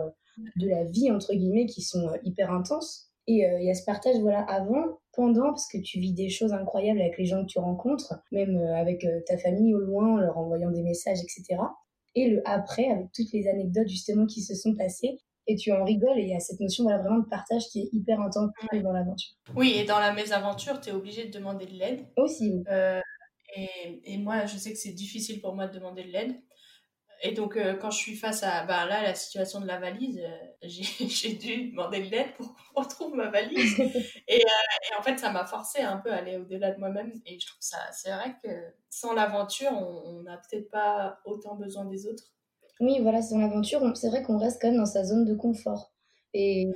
de 0.55 0.69
la 0.69 0.86
vie, 0.86 1.12
entre 1.12 1.33
guillemets, 1.33 1.65
qui 1.65 1.81
sont 1.81 2.09
hyper 2.24 2.53
intenses. 2.53 3.09
Et 3.31 3.45
il 3.62 3.63
y 3.63 3.69
a 3.69 3.75
ce 3.75 3.86
partage 3.86 4.17
voilà, 4.21 4.41
avant, 4.41 5.00
pendant, 5.13 5.50
parce 5.50 5.67
que 5.67 5.77
tu 5.77 6.00
vis 6.00 6.13
des 6.13 6.29
choses 6.29 6.53
incroyables 6.53 7.01
avec 7.01 7.17
les 7.17 7.25
gens 7.25 7.41
que 7.41 7.48
tu 7.51 7.59
rencontres, 7.59 8.15
même 8.31 8.57
euh, 8.57 8.75
avec 8.75 9.03
euh, 9.03 9.19
ta 9.27 9.38
famille 9.38 9.75
au 9.75 9.79
loin, 9.79 10.19
leur 10.19 10.38
envoyant 10.38 10.71
des 10.71 10.81
messages, 10.81 11.19
etc. 11.19 11.62
Et 12.15 12.29
le 12.29 12.41
après, 12.45 12.88
avec 12.88 13.12
toutes 13.13 13.31
les 13.33 13.48
anecdotes 13.48 13.88
justement 13.88 14.25
qui 14.25 14.41
se 14.41 14.55
sont 14.55 14.75
passées, 14.75 15.19
et 15.45 15.55
tu 15.55 15.71
en 15.71 15.83
rigoles 15.83 16.17
et 16.17 16.24
il 16.24 16.29
y 16.29 16.36
a 16.36 16.39
cette 16.39 16.59
notion 16.59 16.86
voilà, 16.86 17.00
vraiment 17.00 17.19
de 17.19 17.27
partage 17.27 17.67
qui 17.71 17.81
est 17.81 17.89
hyper 17.91 18.19
intense 18.21 18.50
dans 18.81 18.91
l'aventure. 18.91 19.31
Oui, 19.55 19.75
et 19.77 19.83
dans 19.83 20.00
la 20.00 20.13
mésaventure, 20.13 20.79
tu 20.79 20.89
es 20.89 20.93
obligé 20.93 21.25
de 21.25 21.31
demander 21.31 21.65
de 21.65 21.74
l'aide. 21.74 22.05
Aussi. 22.17 22.63
Euh, 22.69 23.01
et, 23.55 24.01
et, 24.05 24.17
moi, 24.19 24.45
je 24.45 24.57
sais 24.57 24.71
que 24.71 24.77
c'est 24.77 24.93
difficile 24.93 25.41
pour 25.41 25.53
moi 25.55 25.67
de 25.67 25.74
demander 25.74 26.03
de 26.03 26.09
l'aide 26.09 26.36
et 27.21 27.33
donc, 27.33 27.57
euh, 27.57 27.75
quand 27.75 27.91
je 27.91 27.98
suis 27.98 28.15
face 28.15 28.43
à 28.43 28.65
bah, 28.65 28.86
là, 28.86 29.03
la 29.03 29.13
situation 29.13 29.59
de 29.59 29.67
la 29.67 29.79
valise, 29.79 30.19
euh, 30.19 30.49
j'ai 30.63 31.34
dû 31.34 31.72
demander 31.72 32.01
de 32.01 32.12
l'aide 32.12 32.34
pour 32.36 32.54
qu'on 32.54 32.82
retrouve 32.82 33.16
ma 33.16 33.30
valise. 33.30 33.80
et, 34.28 34.36
euh, 34.36 34.92
et, 34.92 35.00
en 35.00 35.01
fait, 35.01 35.18
ça 35.18 35.32
m'a 35.32 35.46
forcé 35.46 35.82
un 35.82 35.98
peu 35.98 36.12
à 36.12 36.18
aller 36.18 36.38
au-delà 36.38 36.72
de 36.72 36.80
moi-même. 36.80 37.13
Et 37.25 37.39
je 37.39 37.48
trouve 37.48 37.62
ça, 37.62 37.78
c'est 37.94 38.12
vrai 38.12 38.36
que 38.44 38.50
sans 38.89 39.13
l'aventure, 39.13 39.72
on 39.72 40.22
n'a 40.24 40.38
peut-être 40.38 40.70
pas 40.70 41.20
autant 41.25 41.56
besoin 41.56 41.86
des 41.86 42.08
autres. 42.08 42.34
Oui, 42.82 43.00
voilà, 43.01 43.22
sans 43.22 43.39
l'aventure, 43.39 43.82
c'est 43.96 44.10
vrai 44.10 44.22
qu'on 44.24 44.38
reste 44.38 44.62
quand 44.62 44.70
même 44.70 44.78
dans 44.78 44.86
sa 44.86 45.04
zone 45.04 45.25
de 45.25 45.34
confort. 45.34 45.94
Et 46.34 46.68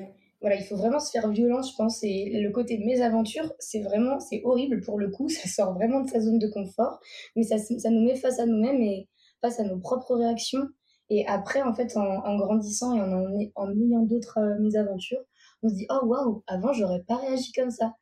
voilà, 0.43 0.57
il 0.57 0.63
faut 0.65 0.75
vraiment 0.75 0.99
se 0.99 1.09
faire 1.09 1.29
violence, 1.29 1.71
je 1.71 1.77
pense. 1.77 2.03
Et 2.03 2.29
le 2.41 2.51
côté 2.51 2.77
de 2.77 2.83
mes 2.83 3.01
aventures, 3.01 3.53
c'est 3.59 3.79
vraiment, 3.79 4.19
c'est 4.19 4.41
horrible 4.43 4.81
pour 4.81 4.99
le 4.99 5.09
coup. 5.09 5.29
Ça 5.29 5.47
sort 5.47 5.73
vraiment 5.73 6.01
de 6.01 6.09
sa 6.09 6.19
zone 6.19 6.37
de 6.37 6.47
confort. 6.47 6.99
Mais 7.35 7.43
ça, 7.43 7.57
ça 7.57 7.89
nous 7.89 8.03
met 8.03 8.15
face 8.15 8.39
à 8.39 8.45
nous-mêmes 8.45 8.81
et 8.81 9.07
face 9.41 9.59
à 9.61 9.63
nos 9.63 9.79
propres 9.79 10.15
réactions. 10.15 10.67
Et 11.15 11.27
après, 11.27 11.61
en 11.61 11.75
fait, 11.75 11.95
en, 11.95 12.37
grandissant 12.37 12.95
et 12.95 13.01
en, 13.01 13.63
en, 13.63 13.71
ayant 13.71 14.01
d'autres 14.01 14.39
euh, 14.39 14.59
mésaventures, 14.59 15.23
on 15.61 15.69
se 15.69 15.75
dit 15.75 15.85
Oh 15.91 16.07
waouh, 16.07 16.43
avant, 16.47 16.73
j'aurais 16.73 17.03
pas 17.07 17.17
réagi 17.17 17.51
comme 17.51 17.69
ça. 17.69 17.93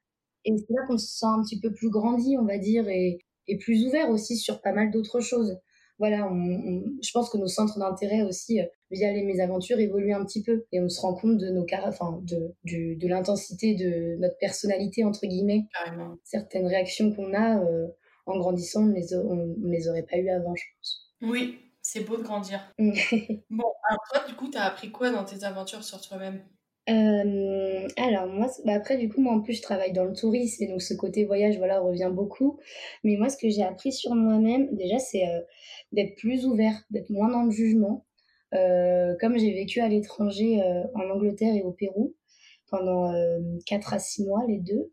Et 0.45 0.55
c'est 0.57 0.73
là 0.73 0.85
qu'on 0.87 0.97
se 0.97 1.07
sent 1.07 1.25
un 1.25 1.41
petit 1.41 1.59
peu 1.59 1.73
plus 1.73 1.89
grandi, 1.89 2.37
on 2.39 2.45
va 2.45 2.57
dire, 2.57 2.87
et, 2.87 3.19
et 3.49 3.57
plus 3.57 3.85
ouvert 3.85 4.09
aussi 4.09 4.37
sur 4.37 4.61
pas 4.61 4.71
mal 4.71 4.91
d'autres 4.91 5.19
choses. 5.19 5.59
Voilà, 5.99 6.25
on, 6.31 6.83
je 7.03 7.11
pense 7.13 7.29
que 7.29 7.37
nos 7.37 7.49
centres 7.49 7.77
d'intérêt 7.79 8.23
aussi, 8.23 8.61
euh, 8.61 8.65
via 8.91 9.11
les 9.11 9.23
mésaventures, 9.23 9.79
évoluent 9.79 10.13
un 10.13 10.23
petit 10.23 10.41
peu. 10.41 10.63
Et 10.71 10.79
on 10.79 10.87
se 10.87 11.01
rend 11.01 11.13
compte 11.13 11.37
de 11.37 11.49
nos 11.49 11.65
enfin, 11.83 12.21
de, 12.23 12.55
de 12.95 13.07
l'intensité 13.09 13.75
de 13.75 14.15
notre 14.21 14.37
personnalité, 14.37 15.03
entre 15.03 15.27
guillemets. 15.27 15.65
Certaines 16.23 16.65
réactions 16.65 17.13
qu'on 17.13 17.33
a 17.33 17.61
euh, 17.61 17.87
en 18.25 18.37
grandissant, 18.37 18.83
on 18.83 18.85
ne 18.85 18.93
les, 18.93 19.13
on 19.13 19.55
les 19.63 19.89
aurait 19.89 20.05
pas 20.09 20.17
eues 20.17 20.29
avant, 20.29 20.55
je 20.55 20.63
pense. 20.77 21.11
Oui, 21.23 21.59
c'est 21.91 22.05
beau 22.05 22.15
de 22.15 22.23
grandir. 22.23 22.59
Mm. 22.79 22.91
bon, 23.49 23.73
alors 23.89 24.03
toi, 24.13 24.23
du 24.25 24.33
coup, 24.35 24.49
tu 24.49 24.57
as 24.57 24.63
appris 24.63 24.91
quoi 24.91 25.09
dans 25.11 25.25
tes 25.25 25.43
aventures 25.43 25.83
sur 25.83 25.99
toi-même? 25.99 26.41
Euh, 26.89 27.87
alors 27.97 28.27
moi, 28.27 28.47
bah 28.65 28.73
après 28.73 28.97
du 28.97 29.07
coup 29.07 29.21
moi 29.21 29.33
en 29.33 29.41
plus 29.41 29.53
je 29.53 29.61
travaille 29.61 29.93
dans 29.93 30.03
le 30.03 30.13
tourisme 30.13 30.63
et 30.63 30.67
donc 30.67 30.81
ce 30.81 30.95
côté 30.95 31.25
voyage 31.25 31.57
voilà 31.59 31.79
revient 31.79 32.09
beaucoup. 32.11 32.59
Mais 33.03 33.17
moi 33.17 33.29
ce 33.29 33.37
que 33.37 33.49
j'ai 33.49 33.61
appris 33.61 33.91
sur 33.91 34.15
moi-même 34.15 34.75
déjà 34.75 34.97
c'est 34.97 35.27
euh, 35.27 35.41
d'être 35.91 36.15
plus 36.15 36.47
ouvert, 36.47 36.73
d'être 36.89 37.11
moins 37.11 37.29
dans 37.29 37.43
le 37.43 37.51
jugement. 37.51 38.07
Euh, 38.55 39.15
comme 39.21 39.37
j'ai 39.37 39.53
vécu 39.53 39.79
à 39.79 39.87
l'étranger 39.87 40.59
en 40.95 41.07
Angleterre 41.11 41.53
et 41.53 41.61
au 41.61 41.71
Pérou 41.71 42.15
pendant 42.71 43.13
4 43.67 43.93
à 43.93 43.99
6 43.99 44.25
mois 44.25 44.43
les 44.47 44.57
deux, 44.57 44.91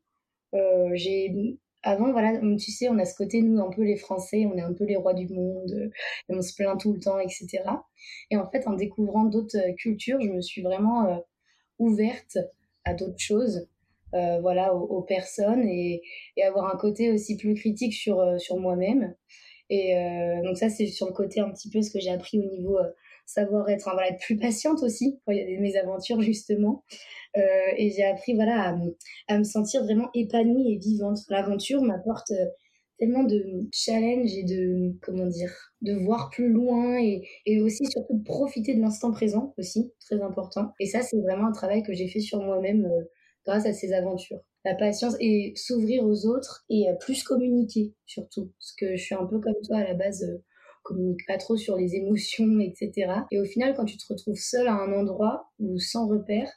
j'ai 0.92 1.58
avant, 1.82 2.10
voilà, 2.12 2.38
tu 2.58 2.72
sais, 2.72 2.88
on 2.88 2.98
a 2.98 3.04
ce 3.04 3.14
côté, 3.14 3.40
nous, 3.42 3.60
un 3.60 3.70
peu 3.70 3.82
les 3.82 3.96
Français, 3.96 4.46
on 4.46 4.56
est 4.56 4.62
un 4.62 4.72
peu 4.72 4.84
les 4.84 4.96
rois 4.96 5.14
du 5.14 5.28
monde, 5.28 5.90
et 6.28 6.34
on 6.34 6.42
se 6.42 6.54
plaint 6.54 6.78
tout 6.78 6.92
le 6.92 7.00
temps, 7.00 7.18
etc. 7.18 7.62
Et 8.30 8.36
en 8.36 8.48
fait, 8.50 8.66
en 8.66 8.72
découvrant 8.72 9.24
d'autres 9.24 9.58
euh, 9.58 9.72
cultures, 9.74 10.20
je 10.20 10.30
me 10.30 10.40
suis 10.40 10.62
vraiment 10.62 11.06
euh, 11.06 11.16
ouverte 11.78 12.38
à 12.84 12.94
d'autres 12.94 13.18
choses, 13.18 13.68
euh, 14.14 14.40
voilà, 14.40 14.74
aux, 14.74 15.02
personnes, 15.02 15.66
et, 15.68 16.02
et, 16.36 16.42
avoir 16.42 16.72
un 16.74 16.76
côté 16.78 17.12
aussi 17.12 17.36
plus 17.36 17.54
critique 17.54 17.94
sur, 17.94 18.40
sur 18.40 18.58
moi-même. 18.58 19.14
Et 19.70 19.94
donc 20.44 20.56
ça, 20.56 20.70
c'est 20.70 20.86
sur 20.86 21.06
le 21.06 21.12
côté 21.12 21.40
un 21.40 21.50
petit 21.50 21.68
peu 21.68 21.82
ce 21.82 21.90
que 21.90 22.00
j'ai 22.00 22.10
appris 22.10 22.38
au 22.38 22.50
niveau 22.50 22.78
savoir 23.28 23.68
être, 23.68 23.90
voilà, 23.92 24.08
être 24.08 24.20
plus 24.20 24.36
patiente 24.36 24.82
aussi 24.82 25.20
quand 25.24 25.32
il 25.32 25.38
y 25.38 25.42
a 25.42 25.46
des 25.46 25.58
mésaventures 25.58 26.20
justement. 26.22 26.84
et 27.36 27.90
j'ai 27.90 28.04
appris 28.04 28.34
voilà 28.34 28.76
à, 29.28 29.38
me 29.38 29.44
sentir 29.44 29.84
vraiment 29.84 30.08
épanouie 30.14 30.74
et 30.74 30.78
vivante. 30.78 31.18
L'aventure 31.28 31.82
m'apporte 31.82 32.32
tellement 32.98 33.22
de 33.22 33.68
challenge 33.72 34.36
et 34.36 34.42
de, 34.42 34.92
comment 35.00 35.26
dire, 35.26 35.52
de 35.82 35.94
voir 35.94 36.30
plus 36.30 36.48
loin 36.48 36.98
et, 36.98 37.26
et 37.46 37.60
aussi 37.60 37.86
surtout 37.86 38.18
de 38.18 38.24
profiter 38.24 38.74
de 38.74 38.80
l'instant 38.80 39.12
présent 39.12 39.54
aussi, 39.56 39.92
très 40.00 40.20
important. 40.20 40.72
Et 40.80 40.86
ça, 40.86 41.02
c'est 41.02 41.20
vraiment 41.20 41.46
un 41.46 41.52
travail 41.52 41.82
que 41.82 41.92
j'ai 41.92 42.08
fait 42.08 42.20
sur 42.20 42.42
moi-même 42.42 42.86
euh, 42.86 43.04
grâce 43.46 43.66
à 43.66 43.72
ces 43.72 43.92
aventures. 43.92 44.40
La 44.64 44.74
patience 44.74 45.16
et 45.20 45.52
s'ouvrir 45.54 46.04
aux 46.04 46.26
autres 46.26 46.64
et 46.68 46.88
euh, 46.90 46.94
plus 46.94 47.22
communiquer 47.22 47.94
surtout. 48.04 48.52
Parce 48.58 48.72
que 48.72 48.96
je 48.96 49.02
suis 49.02 49.14
un 49.14 49.24
peu 49.24 49.38
comme 49.38 49.54
toi 49.64 49.78
à 49.78 49.84
la 49.84 49.94
base, 49.94 50.24
euh, 50.24 50.42
communique 50.88 51.26
pas 51.26 51.38
trop 51.38 51.56
sur 51.56 51.76
les 51.76 51.94
émotions, 51.94 52.58
etc. 52.60 53.12
Et 53.30 53.38
au 53.38 53.44
final, 53.44 53.74
quand 53.76 53.84
tu 53.84 53.96
te 53.96 54.06
retrouves 54.08 54.38
seul 54.38 54.66
à 54.66 54.72
un 54.72 54.92
endroit 54.92 55.50
ou 55.58 55.78
sans 55.78 56.08
repère, 56.08 56.50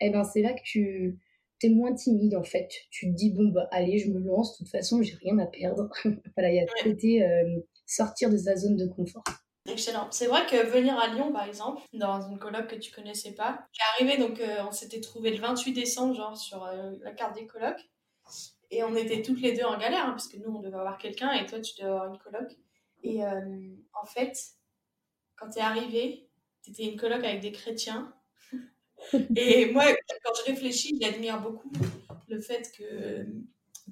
eh 0.00 0.10
ben 0.10 0.24
c'est 0.24 0.42
là 0.42 0.52
que 0.52 0.62
tu 0.62 1.18
t'es 1.58 1.70
moins 1.70 1.94
timide 1.94 2.36
en 2.36 2.44
fait. 2.44 2.68
Tu 2.90 3.06
te 3.10 3.16
dis, 3.16 3.30
bon, 3.30 3.48
bah 3.48 3.68
allez, 3.72 3.98
je 3.98 4.10
me 4.10 4.20
lance, 4.20 4.52
de 4.52 4.58
toute 4.58 4.70
façon, 4.70 5.02
j'ai 5.02 5.16
rien 5.16 5.38
à 5.38 5.46
perdre. 5.46 5.88
voilà, 6.36 6.50
il 6.50 6.56
y 6.56 6.60
a 6.60 6.64
le 6.64 6.90
côté 6.90 7.24
euh, 7.24 7.60
sortir 7.86 8.30
de 8.30 8.36
sa 8.36 8.56
zone 8.56 8.76
de 8.76 8.86
confort. 8.86 9.24
Excellent. 9.66 10.08
C'est 10.10 10.26
vrai 10.26 10.46
que 10.46 10.66
venir 10.66 10.98
à 10.98 11.08
Lyon, 11.08 11.32
par 11.32 11.46
exemple, 11.46 11.82
dans 11.92 12.22
une 12.22 12.38
coloc 12.38 12.68
que 12.68 12.76
tu 12.76 12.92
connaissais 12.92 13.32
pas, 13.32 13.66
j'ai 13.72 14.04
arrivé, 14.04 14.22
donc 14.22 14.40
euh, 14.40 14.64
on 14.66 14.72
s'était 14.72 15.00
trouvé 15.00 15.30
le 15.30 15.40
28 15.40 15.72
décembre, 15.72 16.14
genre 16.14 16.36
sur 16.36 16.64
euh, 16.64 16.92
la 17.02 17.12
carte 17.12 17.34
des 17.34 17.46
colocs, 17.46 17.80
et 18.70 18.82
on 18.82 18.94
était 18.94 19.22
toutes 19.22 19.40
les 19.40 19.52
deux 19.52 19.64
en 19.64 19.78
galère, 19.78 20.06
hein, 20.06 20.10
parce 20.10 20.28
que 20.28 20.38
nous, 20.38 20.54
on 20.54 20.60
devait 20.60 20.76
avoir 20.76 20.96
quelqu'un, 20.96 21.32
et 21.32 21.44
toi, 21.44 21.60
tu 21.60 21.74
devais 21.76 21.90
avoir 21.90 22.06
une 22.06 22.18
coloc. 22.18 22.48
Et 23.02 23.22
en 23.24 24.06
fait, 24.06 24.36
quand 25.36 25.50
t'es 25.50 25.60
arrivé, 25.60 26.28
t'étais 26.62 26.84
une 26.84 26.96
coloc 26.96 27.24
avec 27.24 27.40
des 27.40 27.52
chrétiens, 27.52 28.12
et 29.36 29.70
moi, 29.72 29.84
quand 30.24 30.32
je 30.34 30.50
réfléchis, 30.50 30.98
j'admire 31.00 31.40
beaucoup 31.40 31.70
le 32.28 32.40
fait 32.40 32.70
que 32.76 33.26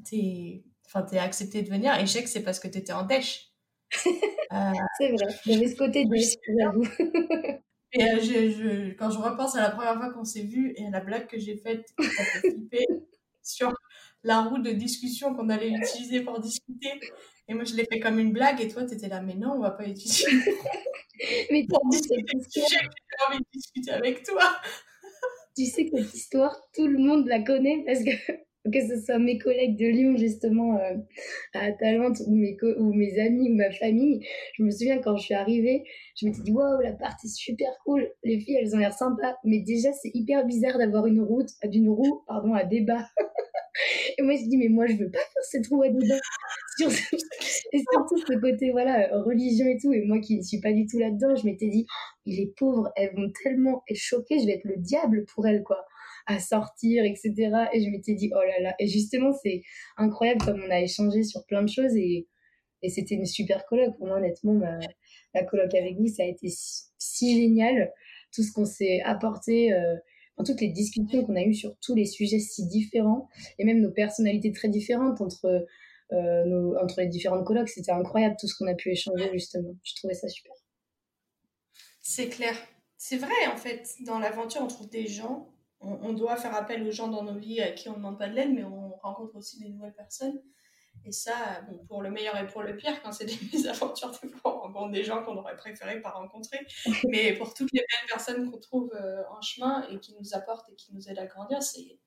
tu 0.05 0.17
es, 0.17 0.65
enfin, 0.87 1.07
accepté 1.19 1.63
de 1.63 1.71
venir. 1.71 1.95
Et 1.99 2.01
je 2.01 2.13
sais 2.13 2.23
que 2.23 2.29
c'est 2.29 2.43
parce 2.43 2.61
que 2.61 2.69
tu 2.69 2.79
étais 2.79 2.93
en 2.93 3.05
dèche. 3.05 3.53
Euh, 4.53 4.71
c'est 4.97 5.09
vrai, 5.09 5.27
j'avais 5.45 5.67
ce 5.67 5.75
côté 5.75 6.05
dèche, 6.05 6.35
j'avoue. 6.61 6.85
Et 7.93 8.03
euh, 8.03 8.21
je, 8.21 8.51
je, 8.51 8.93
quand 8.95 9.11
je 9.11 9.19
repense 9.19 9.57
à 9.57 9.61
la 9.61 9.71
première 9.71 9.97
fois 9.97 10.13
qu'on 10.13 10.25
s'est 10.25 10.45
vu 10.45 10.73
et 10.77 10.87
à 10.87 10.91
la 10.91 11.01
blague 11.01 11.27
que 11.27 11.37
j'ai 11.37 11.57
faite, 11.57 11.85
sur 13.43 13.75
la 14.23 14.43
route 14.43 14.63
de 14.63 14.73
discussion 14.73 15.35
qu'on 15.35 15.49
allait 15.49 15.71
utiliser 15.71 16.21
pour 16.21 16.41
discuter. 16.41 17.01
Et 17.49 17.55
moi, 17.55 17.65
je 17.65 17.75
l'ai 17.75 17.85
fait 17.85 18.01
comme 18.01 18.19
une 18.19 18.33
blague 18.33 18.61
et 18.61 18.69
toi, 18.69 18.85
tu 18.85 18.95
étais 18.95 19.09
là, 19.09 19.21
mais 19.21 19.35
non, 19.35 19.53
on 19.57 19.61
va 19.61 19.71
pas 19.71 19.87
utiliser. 19.87 20.25
mais 21.51 21.65
pour 21.69 21.81
discuter 21.91 22.23
j'ai 22.55 22.63
envie 23.29 23.39
de 23.39 23.47
discuter 23.53 23.91
avec 23.93 24.23
toi. 24.23 24.43
Tu 25.57 25.65
sais 25.65 25.89
que 25.89 25.97
cette 25.97 26.13
histoire, 26.13 26.55
tout 26.75 26.87
le 26.87 26.99
monde 26.99 27.27
la 27.29 27.41
connaît 27.41 27.83
parce 27.87 28.05
que 28.05 28.11
que 28.73 28.81
ce 28.87 29.03
soit 29.05 29.19
mes 29.19 29.39
collègues 29.39 29.79
de 29.79 29.87
Lyon 29.87 30.17
justement 30.17 30.77
euh, 30.79 30.97
à 31.55 31.73
Talente 31.73 32.19
ou 32.27 32.35
mes, 32.35 32.57
ou 32.79 32.93
mes 32.93 33.19
amis 33.19 33.51
ou 33.51 33.55
ma 33.55 33.71
famille, 33.71 34.27
je 34.55 34.63
me 34.63 34.71
souviens 34.71 34.99
quand 34.99 35.17
je 35.17 35.25
suis 35.25 35.35
arrivée, 35.35 35.85
je 36.17 36.27
m'étais 36.27 36.43
dit 36.43 36.53
waouh 36.53 36.83
la 36.83 36.93
partie 36.93 37.29
super 37.29 37.71
cool, 37.85 38.07
les 38.25 38.39
filles 38.41 38.59
elles 38.61 38.75
ont 38.75 38.79
l'air 38.79 38.93
sympas, 38.93 39.37
mais 39.45 39.61
déjà 39.61 39.93
c'est 39.93 40.11
hyper 40.15 40.45
bizarre 40.45 40.79
d'avoir 40.79 41.07
une 41.07 41.23
route 41.23 41.49
d'une 41.65 41.89
roue 41.89 42.23
pardon 42.27 42.55
à 42.55 42.65
débat 42.65 43.07
et 44.19 44.23
moi, 44.23 44.35
je 44.37 44.49
dis, 44.49 44.57
mais 44.57 44.69
moi, 44.69 44.87
je 44.87 44.95
veux 44.95 45.11
pas 45.11 45.19
faire 45.19 45.43
cette 45.43 45.67
roue 45.69 45.83
à 45.83 45.89
débat. 45.89 46.19
et 46.81 47.83
surtout 47.93 48.19
ce 48.19 48.39
côté, 48.39 48.71
voilà, 48.71 49.09
religion 49.23 49.67
et 49.67 49.79
tout. 49.81 49.93
Et 49.93 50.03
moi 50.03 50.21
qui 50.21 50.39
ne 50.39 50.43
suis 50.43 50.61
pas 50.61 50.73
du 50.73 50.87
tout 50.87 50.99
là-dedans, 50.99 51.35
je 51.37 51.45
m'étais 51.47 51.69
dit, 51.69 51.87
il 52.25 52.41
est 52.41 52.55
pauvre, 52.57 52.91
elles 52.97 53.15
vont 53.15 53.31
tellement 53.43 53.83
être 53.89 53.97
choquées, 53.97 54.41
je 54.41 54.47
vais 54.47 54.55
être 54.55 54.65
le 54.65 54.77
diable 54.77 55.25
pour 55.27 55.47
elles, 55.47 55.63
quoi, 55.63 55.85
à 56.27 56.39
sortir, 56.39 57.05
etc. 57.05 57.33
Et 57.73 57.83
je 57.83 57.91
m'étais 57.91 58.15
dit, 58.15 58.31
oh 58.35 58.43
là 58.47 58.61
là. 58.61 58.75
Et 58.79 58.87
justement, 58.87 59.33
c'est 59.43 59.63
incroyable 59.97 60.45
comme 60.45 60.63
on 60.67 60.71
a 60.71 60.81
échangé 60.81 61.23
sur 61.23 61.45
plein 61.47 61.63
de 61.63 61.71
choses 61.71 61.97
et, 61.97 62.27
et 62.83 62.89
c'était 62.89 63.15
une 63.15 63.27
super 63.27 63.65
colloque. 63.67 63.97
Pour 63.97 64.07
moi, 64.07 64.19
honnêtement, 64.19 64.61
la 65.35 65.45
colloque 65.45 65.75
avec 65.75 65.97
vous, 65.97 66.09
ça 66.09 66.23
a 66.23 66.27
été 66.27 66.49
si, 66.51 67.41
génial. 67.41 67.93
Tout 68.35 68.43
ce 68.43 68.53
qu'on 68.53 68.67
s'est 68.67 69.01
apporté. 69.03 69.73
Euh, 69.73 69.97
toutes 70.45 70.61
les 70.61 70.69
discussions 70.69 71.25
qu'on 71.25 71.37
a 71.37 71.43
eues 71.43 71.55
sur 71.55 71.77
tous 71.81 71.95
les 71.95 72.07
sujets 72.07 72.39
si 72.39 72.67
différents, 72.67 73.29
et 73.59 73.65
même 73.65 73.81
nos 73.81 73.91
personnalités 73.91 74.53
très 74.53 74.69
différentes 74.69 75.21
entre, 75.21 75.67
euh, 76.13 76.45
nos, 76.45 76.77
entre 76.79 77.01
les 77.01 77.09
différentes 77.09 77.47
colloques, 77.47 77.69
c'était 77.69 77.93
incroyable 77.93 78.37
tout 78.39 78.47
ce 78.47 78.57
qu'on 78.57 78.67
a 78.67 78.75
pu 78.75 78.91
échanger 78.91 79.31
justement. 79.33 79.75
Je 79.83 79.95
trouvais 79.97 80.15
ça 80.15 80.29
super. 80.29 80.53
C'est 82.01 82.29
clair. 82.29 82.55
C'est 82.99 83.17
vrai 83.17 83.47
en 83.53 83.57
fait, 83.57 83.95
dans 84.01 84.19
l'aventure 84.19 84.63
on 84.63 84.69
trouve 84.69 84.89
des 84.89 85.07
gens, 85.07 85.53
on, 85.81 86.13
doit 86.15 86.37
faire 86.37 86.55
appel 86.55 86.83
aux 86.87 86.91
gens 86.91 87.09
dans 87.09 87.23
nos 87.23 87.39
vies 87.39 87.61
à 87.61 87.71
qui 87.71 87.89
on 87.89 87.93
ne 87.93 87.97
demande 87.99 88.19
pas 88.19 88.29
de 88.29 88.35
l'aide, 88.35 88.53
mais 88.53 88.65
on 88.65 88.97
rencontre 88.97 89.37
aussi 89.37 89.59
des 89.61 89.69
nouvelles 89.69 89.95
personnes. 89.95 90.41
Et 91.05 91.13
ça, 91.13 91.63
bon, 91.69 91.79
pour 91.87 92.03
le 92.03 92.11
meilleur 92.11 92.37
et 92.37 92.47
pour 92.47 92.63
le 92.63 92.77
pire, 92.77 93.01
quand 93.03 93.13
c'est 93.13 93.25
des 93.27 93.39
mésaventures, 93.53 94.11
des 94.23 94.29
fois, 94.29 94.57
on 94.57 94.61
rencontre 94.69 94.93
des 94.93 95.05
gens 95.05 95.23
qu'on 95.23 95.37
aurait 95.37 95.57
préféré 95.57 96.01
pas 96.01 96.11
rencontrer. 96.11 96.59
Mais 97.09 97.35
pour 97.35 97.55
toutes 97.55 97.73
les 97.73 97.81
belles 97.81 98.09
personnes 98.09 98.51
qu'on 98.51 98.59
trouve 98.59 98.93
euh, 98.95 99.23
en 99.31 99.41
chemin 99.41 99.87
et 99.91 99.99
qui 99.99 100.15
nous 100.19 100.35
apportent 100.35 100.69
et 100.71 100.75
qui 100.75 100.95
nous 100.95 101.09
aident 101.09 101.19
à 101.19 101.27
grandir, 101.27 101.63
c'est 101.63 101.99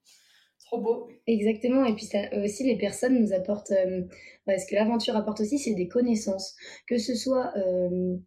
trop 0.66 0.82
beau. 0.82 1.10
Exactement. 1.28 1.86
Et 1.86 1.96
puis 1.96 2.06
ça, 2.06 2.20
aussi, 2.44 2.64
les 2.64 2.78
personnes 2.78 3.20
nous 3.20 3.34
apportent. 3.34 3.72
Euh, 3.72 4.04
ce 4.48 4.66
que 4.66 4.76
l'aventure 4.76 5.16
apporte 5.16 5.42
aussi, 5.42 5.60
c'est 5.60 5.76
des 5.76 5.88
connaissances. 5.88 6.56
Que 6.88 6.98
ce 6.98 7.16
soit. 7.16 7.54
Euh, 7.58 8.18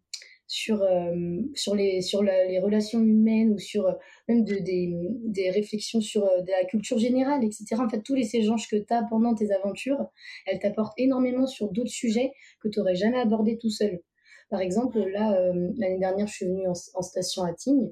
sur, 0.53 0.83
euh, 0.83 1.41
sur, 1.55 1.73
les, 1.73 2.01
sur 2.01 2.21
les 2.21 2.59
relations 2.59 2.99
humaines 2.99 3.53
ou 3.53 3.57
sur 3.57 3.87
euh, 3.87 3.93
même 4.27 4.43
de, 4.43 4.53
des, 4.53 4.93
des, 5.25 5.49
réflexions 5.49 5.99
sur 5.99 6.25
euh, 6.25 6.41
la 6.47 6.63
culture 6.65 6.99
générale, 6.99 7.43
etc. 7.43 7.65
En 7.79 7.89
fait, 7.89 8.03
tous 8.03 8.13
les 8.13 8.35
échanges 8.35 8.67
que 8.69 8.75
tu 8.75 8.93
as 8.93 9.01
pendant 9.09 9.33
tes 9.33 9.51
aventures, 9.51 10.11
elles 10.45 10.59
t'apportent 10.59 10.93
énormément 10.99 11.47
sur 11.47 11.71
d'autres 11.71 11.89
sujets 11.89 12.33
que 12.61 12.67
tu 12.67 12.77
n'aurais 12.77 12.93
jamais 12.93 13.17
abordés 13.17 13.57
tout 13.57 13.71
seul. 13.71 14.03
Par 14.51 14.61
exemple, 14.61 14.99
là, 14.99 15.35
l'année 15.77 15.97
dernière, 15.97 16.27
je 16.27 16.33
suis 16.33 16.45
venue 16.45 16.67
en, 16.67 17.01
station 17.01 17.41
à 17.41 17.53
Tignes. 17.53 17.91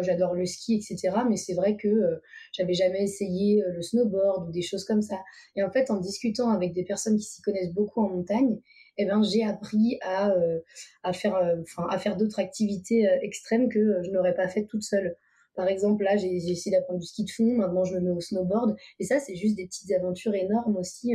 J'adore 0.00 0.34
le 0.34 0.44
ski, 0.44 0.74
etc. 0.74 1.16
Mais 1.28 1.36
c'est 1.36 1.54
vrai 1.54 1.76
que 1.76 2.20
j'avais 2.52 2.74
jamais 2.74 3.04
essayé 3.04 3.62
le 3.64 3.80
snowboard 3.80 4.48
ou 4.48 4.50
des 4.50 4.62
choses 4.62 4.84
comme 4.84 5.02
ça. 5.02 5.20
Et 5.54 5.62
en 5.62 5.70
fait, 5.70 5.88
en 5.88 6.00
discutant 6.00 6.50
avec 6.50 6.72
des 6.72 6.82
personnes 6.82 7.16
qui 7.16 7.22
s'y 7.22 7.42
connaissent 7.42 7.72
beaucoup 7.72 8.00
en 8.00 8.08
montagne, 8.08 8.58
eh 9.02 9.06
ben, 9.06 9.22
j'ai 9.22 9.44
appris 9.44 9.98
à, 10.02 10.30
euh, 10.30 10.60
à 11.02 11.12
faire, 11.12 11.34
euh, 11.36 11.56
enfin, 11.62 11.86
à 11.90 11.98
faire 11.98 12.16
d'autres 12.16 12.38
activités 12.38 13.08
euh, 13.08 13.18
extrêmes 13.22 13.68
que 13.68 14.02
je 14.02 14.10
n'aurais 14.10 14.34
pas 14.34 14.48
faites 14.48 14.68
toute 14.68 14.82
seule. 14.82 15.16
Par 15.54 15.68
exemple, 15.68 16.04
là, 16.04 16.16
j'ai 16.16 16.34
essayé 16.34 16.76
d'apprendre 16.76 17.00
du 17.00 17.06
ski 17.06 17.24
de 17.24 17.30
fond, 17.30 17.56
maintenant 17.56 17.84
je 17.84 17.94
me 17.94 18.00
mets 18.00 18.10
au 18.10 18.20
snowboard. 18.20 18.76
Et 18.98 19.04
ça, 19.04 19.18
c'est 19.18 19.36
juste 19.36 19.56
des 19.56 19.66
petites 19.66 19.90
aventures 19.92 20.34
énormes 20.34 20.76
aussi 20.76 21.14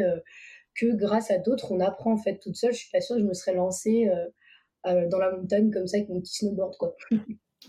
que 0.75 0.93
grâce 0.93 1.31
à 1.31 1.37
d'autres, 1.37 1.71
on 1.71 1.79
apprend 1.79 2.13
en 2.13 2.17
fait 2.17 2.37
toute 2.39 2.55
seule. 2.55 2.73
Je 2.73 2.79
suis 2.79 2.91
pas 2.91 2.99
sûre 2.99 3.15
que 3.15 3.21
je 3.21 3.27
me 3.27 3.33
serais 3.33 3.53
lancée 3.53 4.11
dans 4.83 5.17
la 5.17 5.31
montagne 5.31 5.71
comme 5.71 5.87
ça 5.87 5.97
avec 5.97 6.09
mon 6.09 6.19
petit 6.19 6.35
snowboard, 6.35 6.75
quoi. 6.77 6.95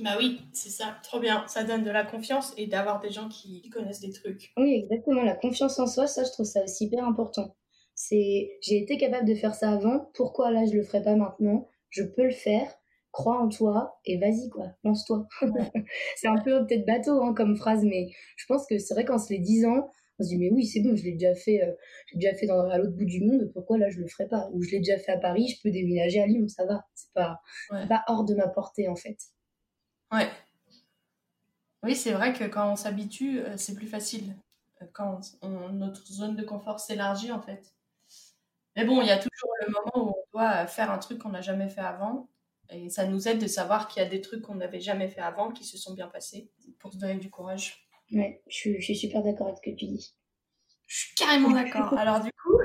Bah 0.00 0.16
oui, 0.18 0.42
c'est 0.52 0.68
ça, 0.68 0.96
trop 1.02 1.20
bien. 1.20 1.46
Ça 1.46 1.64
donne 1.64 1.82
de 1.82 1.90
la 1.90 2.04
confiance 2.04 2.52
et 2.58 2.66
d'avoir 2.66 3.00
des 3.00 3.10
gens 3.10 3.28
qui 3.28 3.66
connaissent 3.70 4.00
des 4.00 4.12
trucs. 4.12 4.52
Oui, 4.58 4.74
exactement. 4.74 5.22
La 5.22 5.34
confiance 5.34 5.78
en 5.78 5.86
soi, 5.86 6.06
ça, 6.06 6.24
je 6.24 6.32
trouve 6.32 6.44
ça 6.44 6.62
aussi 6.64 6.84
hyper 6.84 7.04
important. 7.04 7.56
C'est 7.96 8.58
j'ai 8.60 8.76
été 8.76 8.98
capable 8.98 9.26
de 9.26 9.34
faire 9.34 9.54
ça 9.54 9.72
avant, 9.72 10.10
pourquoi 10.14 10.50
là 10.50 10.66
je 10.66 10.76
le 10.76 10.82
ferai 10.82 11.02
pas 11.02 11.16
maintenant? 11.16 11.66
Je 11.88 12.02
peux 12.02 12.24
le 12.24 12.30
faire, 12.30 12.70
crois 13.10 13.40
en 13.40 13.48
toi 13.48 13.98
et 14.04 14.18
vas-y 14.18 14.50
quoi, 14.50 14.66
lance-toi. 14.84 15.26
c'est 16.16 16.28
un 16.28 16.36
peu 16.36 16.66
peut-être 16.66 16.84
bateau 16.84 17.22
hein, 17.22 17.32
comme 17.34 17.56
phrase, 17.56 17.84
mais 17.84 18.08
je 18.36 18.44
pense 18.46 18.66
que 18.66 18.78
c'est 18.78 18.92
vrai 18.92 19.06
qu'en 19.06 19.18
se 19.18 19.32
les 19.32 19.38
disant, 19.38 19.88
on 20.18 20.24
se 20.24 20.28
dit 20.28 20.36
mais 20.36 20.50
oui 20.50 20.66
c'est 20.66 20.80
bon, 20.80 20.94
je 20.94 21.04
l'ai 21.04 21.12
déjà 21.12 21.34
fait, 21.34 21.62
euh, 21.62 21.72
j'ai 22.12 22.18
déjà 22.18 22.34
fait 22.34 22.46
dans, 22.46 22.68
à 22.68 22.76
l'autre 22.76 22.94
bout 22.94 23.06
du 23.06 23.24
monde, 23.24 23.50
pourquoi 23.54 23.78
là 23.78 23.88
je 23.88 23.98
le 23.98 24.06
ferai 24.08 24.28
pas? 24.28 24.50
Ou 24.52 24.62
je 24.62 24.72
l'ai 24.72 24.80
déjà 24.80 24.98
fait 24.98 25.12
à 25.12 25.18
Paris, 25.18 25.48
je 25.48 25.62
peux 25.62 25.70
déménager 25.70 26.20
à 26.20 26.26
Lyon, 26.26 26.46
ça 26.48 26.66
va, 26.66 26.84
c'est 26.94 27.12
pas, 27.14 27.40
pas 27.70 28.04
hors 28.08 28.24
de 28.24 28.34
ma 28.34 28.46
portée 28.46 28.88
en 28.88 28.96
fait. 28.96 29.16
Ouais. 30.12 30.28
Oui, 31.82 31.96
c'est 31.96 32.12
vrai 32.12 32.34
que 32.34 32.44
quand 32.44 32.70
on 32.70 32.76
s'habitue, 32.76 33.40
euh, 33.40 33.56
c'est 33.56 33.74
plus 33.74 33.86
facile. 33.86 34.36
Quand 34.92 35.20
notre 35.72 36.04
zone 36.04 36.36
de 36.36 36.42
confort 36.42 36.78
s'élargit 36.80 37.32
en 37.32 37.40
fait. 37.40 37.75
Mais 38.76 38.84
bon, 38.84 39.00
il 39.00 39.08
y 39.08 39.10
a 39.10 39.16
toujours 39.16 39.50
le 39.66 39.72
moment 39.72 40.10
où 40.10 40.14
on 40.18 40.38
doit 40.38 40.66
faire 40.66 40.90
un 40.90 40.98
truc 40.98 41.18
qu'on 41.18 41.30
n'a 41.30 41.40
jamais 41.40 41.68
fait 41.68 41.80
avant. 41.80 42.28
Et 42.70 42.90
ça 42.90 43.06
nous 43.06 43.26
aide 43.26 43.38
de 43.38 43.46
savoir 43.46 43.88
qu'il 43.88 44.02
y 44.02 44.06
a 44.06 44.08
des 44.08 44.20
trucs 44.20 44.42
qu'on 44.42 44.56
n'avait 44.56 44.80
jamais 44.80 45.08
fait 45.08 45.20
avant 45.20 45.50
qui 45.50 45.64
se 45.64 45.78
sont 45.78 45.94
bien 45.94 46.08
passés 46.08 46.50
pour 46.78 46.92
se 46.92 46.98
donner 46.98 47.16
du 47.16 47.30
courage. 47.30 47.88
Ouais, 48.12 48.42
je 48.48 48.78
suis, 48.78 48.96
super 48.96 49.22
d'accord 49.22 49.48
avec 49.48 49.58
ce 49.58 49.70
que 49.70 49.76
tu 49.76 49.86
dis. 49.86 50.14
Je 50.86 50.96
suis 50.98 51.14
carrément 51.14 51.50
d'accord. 51.50 51.94
Alors 51.98 52.20
du 52.20 52.30
coup, 52.32 52.58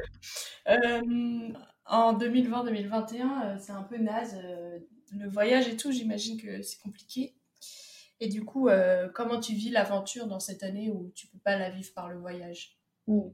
euh, 0.68 1.54
en 1.86 2.18
2020-2021, 2.18 3.22
euh, 3.46 3.58
c'est 3.60 3.72
un 3.72 3.84
peu 3.84 3.98
naze. 3.98 4.40
Euh, 4.44 4.80
le 5.14 5.30
voyage 5.30 5.68
et 5.68 5.78
tout, 5.78 5.92
j'imagine 5.92 6.40
que 6.40 6.62
c'est 6.62 6.80
compliqué. 6.80 7.36
Et 8.20 8.28
du 8.28 8.46
coup, 8.46 8.70
comment 9.16 9.40
tu 9.40 9.54
vis 9.54 9.72
l'aventure 9.72 10.28
dans 10.28 10.40
cette 10.40 10.62
année 10.62 10.92
où 10.92 11.12
tu 11.16 11.26
peux 11.26 11.40
pas 11.40 11.58
la 11.58 11.72
vivre 11.72 11.92
par 11.96 12.08
le 12.08 12.20
voyage? 12.20 12.78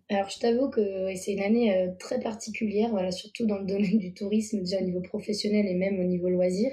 Alors, 0.10 0.30
je 0.30 0.40
t'avoue 0.40 0.70
que 0.70 1.14
c'est 1.16 1.34
une 1.34 1.42
année 1.44 1.76
euh, 1.76 1.92
très 2.00 2.20
particulière, 2.20 2.90
voilà, 2.90 3.12
surtout 3.12 3.46
dans 3.46 3.60
le 3.60 3.66
domaine 3.66 3.98
du 4.00 4.14
tourisme, 4.14 4.60
déjà 4.60 4.80
au 4.80 4.84
niveau 4.84 5.02
professionnel 5.02 5.68
et 5.68 5.76
même 5.76 6.00
au 6.00 6.04
niveau 6.04 6.30
loisir. 6.30 6.72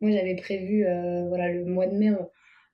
Moi, 0.00 0.12
j'avais 0.12 0.36
prévu, 0.36 0.86
euh, 0.86 1.26
voilà, 1.28 1.52
le 1.52 1.64
mois 1.64 1.86
de 1.86 1.96
mai, 1.96 2.10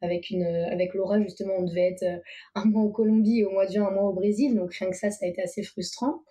avec, 0.03 0.31
une, 0.31 0.45
avec 0.45 0.95
Laura, 0.95 1.21
justement, 1.21 1.55
on 1.59 1.65
devait 1.65 1.93
être 1.93 2.03
euh, 2.03 2.19
un 2.55 2.67
mois 2.67 2.83
en 2.83 2.91
Colombie 2.91 3.41
et 3.41 3.45
au 3.45 3.51
mois 3.51 3.67
de 3.67 3.73
juin, 3.73 3.87
un 3.89 3.91
mois 3.91 4.11
au 4.11 4.13
Brésil. 4.13 4.55
Donc, 4.55 4.75
rien 4.75 4.91
que 4.91 4.97
ça, 4.97 5.11
ça 5.11 5.25
a 5.25 5.29
été 5.29 5.43
assez 5.43 5.63
frustrant. 5.63 6.23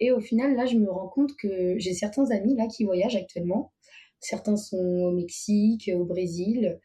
Et 0.00 0.12
au 0.12 0.20
final, 0.20 0.54
là, 0.54 0.66
je 0.66 0.76
me 0.76 0.90
rends 0.90 1.08
compte 1.08 1.34
que 1.36 1.78
j'ai 1.78 1.94
certains 1.94 2.30
amis 2.30 2.54
là 2.56 2.66
qui 2.66 2.84
voyagent 2.84 3.16
actuellement. 3.16 3.72
Certains 4.20 4.56
sont 4.56 4.76
au 4.76 5.12
Mexique, 5.12 5.90
au 5.94 6.04
Brésil. 6.04 6.78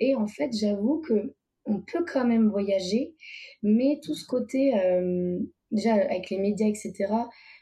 Et 0.00 0.14
en 0.14 0.26
fait, 0.26 0.50
j'avoue 0.52 1.00
que 1.00 1.34
on 1.64 1.80
peut 1.80 2.04
quand 2.10 2.26
même 2.26 2.48
voyager, 2.48 3.14
mais 3.62 4.00
tout 4.02 4.14
ce 4.14 4.26
côté, 4.26 4.74
euh, 4.78 5.38
déjà 5.70 5.94
avec 5.94 6.30
les 6.30 6.38
médias, 6.38 6.66
etc., 6.66 6.92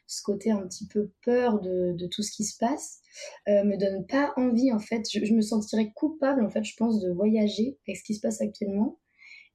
ce 0.06 0.22
côté 0.22 0.50
un 0.50 0.66
petit 0.66 0.88
peu 0.88 1.12
peur 1.24 1.60
de, 1.60 1.92
de 1.96 2.06
tout 2.06 2.22
ce 2.22 2.32
qui 2.32 2.44
se 2.44 2.56
passe, 2.58 3.00
euh, 3.48 3.64
me 3.64 3.76
donne 3.76 4.06
pas 4.06 4.32
envie, 4.36 4.72
en 4.72 4.80
fait. 4.80 5.02
Je, 5.12 5.32
me 5.32 5.40
sentirais 5.40 5.92
coupable, 5.94 6.44
en 6.44 6.50
fait, 6.50 6.64
je 6.64 6.74
pense, 6.76 7.00
de 7.00 7.10
voyager 7.12 7.78
avec 7.86 7.96
ce 7.96 8.04
qui 8.04 8.14
se 8.14 8.20
passe 8.20 8.40
actuellement. 8.40 8.98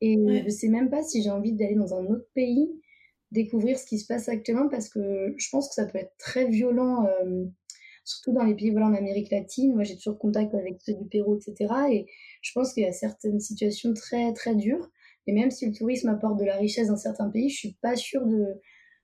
Et 0.01 0.17
je 0.43 0.49
sais 0.49 0.67
même 0.67 0.89
pas 0.89 1.03
si 1.03 1.23
j'ai 1.23 1.29
envie 1.29 1.53
d'aller 1.53 1.75
dans 1.75 1.93
un 1.93 2.05
autre 2.05 2.27
pays, 2.33 2.69
découvrir 3.31 3.79
ce 3.79 3.85
qui 3.85 3.97
se 3.97 4.05
passe 4.05 4.29
actuellement, 4.29 4.69
parce 4.69 4.89
que 4.89 5.33
je 5.37 5.49
pense 5.51 5.69
que 5.69 5.75
ça 5.75 5.85
peut 5.85 5.97
être 5.97 6.15
très 6.17 6.47
violent. 6.47 7.05
Euh, 7.05 7.45
surtout 8.05 8.31
dans 8.31 8.43
les 8.43 8.55
pays 8.55 8.71
voilà, 8.71 8.87
en 8.87 8.93
Amérique 8.93 9.31
latine. 9.31 9.73
Moi, 9.73 9.83
j'ai 9.83 9.97
toujours 9.97 10.17
contact 10.17 10.53
avec 10.53 10.77
ceux 10.81 10.93
du 10.93 11.05
Pérou, 11.05 11.37
etc. 11.37 11.73
Et 11.91 12.05
je 12.41 12.51
pense 12.53 12.73
qu'il 12.73 12.83
y 12.83 12.85
a 12.85 12.93
certaines 12.93 13.39
situations 13.39 13.93
très, 13.93 14.31
très 14.33 14.55
dures. 14.55 14.89
Et 15.27 15.33
même 15.33 15.51
si 15.51 15.65
le 15.65 15.73
tourisme 15.73 16.09
apporte 16.09 16.39
de 16.39 16.45
la 16.45 16.55
richesse 16.55 16.87
dans 16.87 16.97
certains 16.97 17.29
pays, 17.29 17.49
je 17.49 17.57
suis 17.57 17.77
pas 17.81 17.95
sûre 17.95 18.21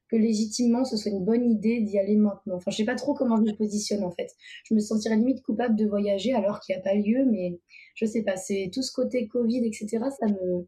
que 0.09 0.17
légitimement 0.17 0.83
ce 0.85 0.97
soit 0.97 1.11
une 1.11 1.23
bonne 1.23 1.49
idée 1.49 1.79
d'y 1.81 1.97
aller 1.97 2.15
maintenant. 2.15 2.55
Enfin, 2.55 2.69
je 2.69 2.77
sais 2.77 2.85
pas 2.85 2.95
trop 2.95 3.13
comment 3.13 3.37
je 3.37 3.43
me 3.43 3.57
positionne 3.57 4.03
en 4.03 4.11
fait. 4.11 4.29
Je 4.65 4.75
me 4.75 4.79
sentirais 4.79 5.15
limite 5.15 5.41
coupable 5.41 5.75
de 5.75 5.87
voyager 5.87 6.33
alors 6.33 6.59
qu'il 6.59 6.75
n'y 6.75 6.81
a 6.81 6.83
pas 6.83 6.93
lieu, 6.93 7.25
mais 7.25 7.59
je 7.95 8.05
sais 8.05 8.21
pas. 8.21 8.35
C'est 8.35 8.69
tout 8.73 8.83
ce 8.83 8.91
côté 8.91 9.27
Covid, 9.27 9.65
etc. 9.65 9.87
Ça 10.19 10.27
me, 10.27 10.67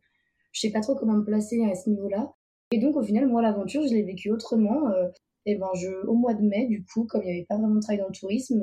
je 0.53 0.59
sais 0.59 0.71
pas 0.71 0.81
trop 0.81 0.95
comment 0.95 1.13
me 1.13 1.23
placer 1.23 1.63
à 1.65 1.75
ce 1.75 1.89
niveau-là. 1.89 2.33
Et 2.71 2.79
donc 2.79 2.95
au 2.95 3.03
final, 3.03 3.27
moi 3.27 3.41
l'aventure, 3.41 3.85
je 3.85 3.93
l'ai 3.93 4.03
vécue 4.03 4.31
autrement. 4.31 4.89
Euh, 4.89 5.09
et 5.45 5.55
ben 5.55 5.69
je, 5.75 6.05
au 6.07 6.15
mois 6.15 6.33
de 6.33 6.41
mai, 6.41 6.67
du 6.67 6.83
coup, 6.85 7.05
comme 7.05 7.21
il 7.23 7.25
n'y 7.25 7.31
avait 7.31 7.45
pas 7.45 7.57
vraiment 7.57 7.75
de 7.75 7.81
travail 7.81 7.99
dans 7.99 8.07
le 8.07 8.17
tourisme, 8.17 8.61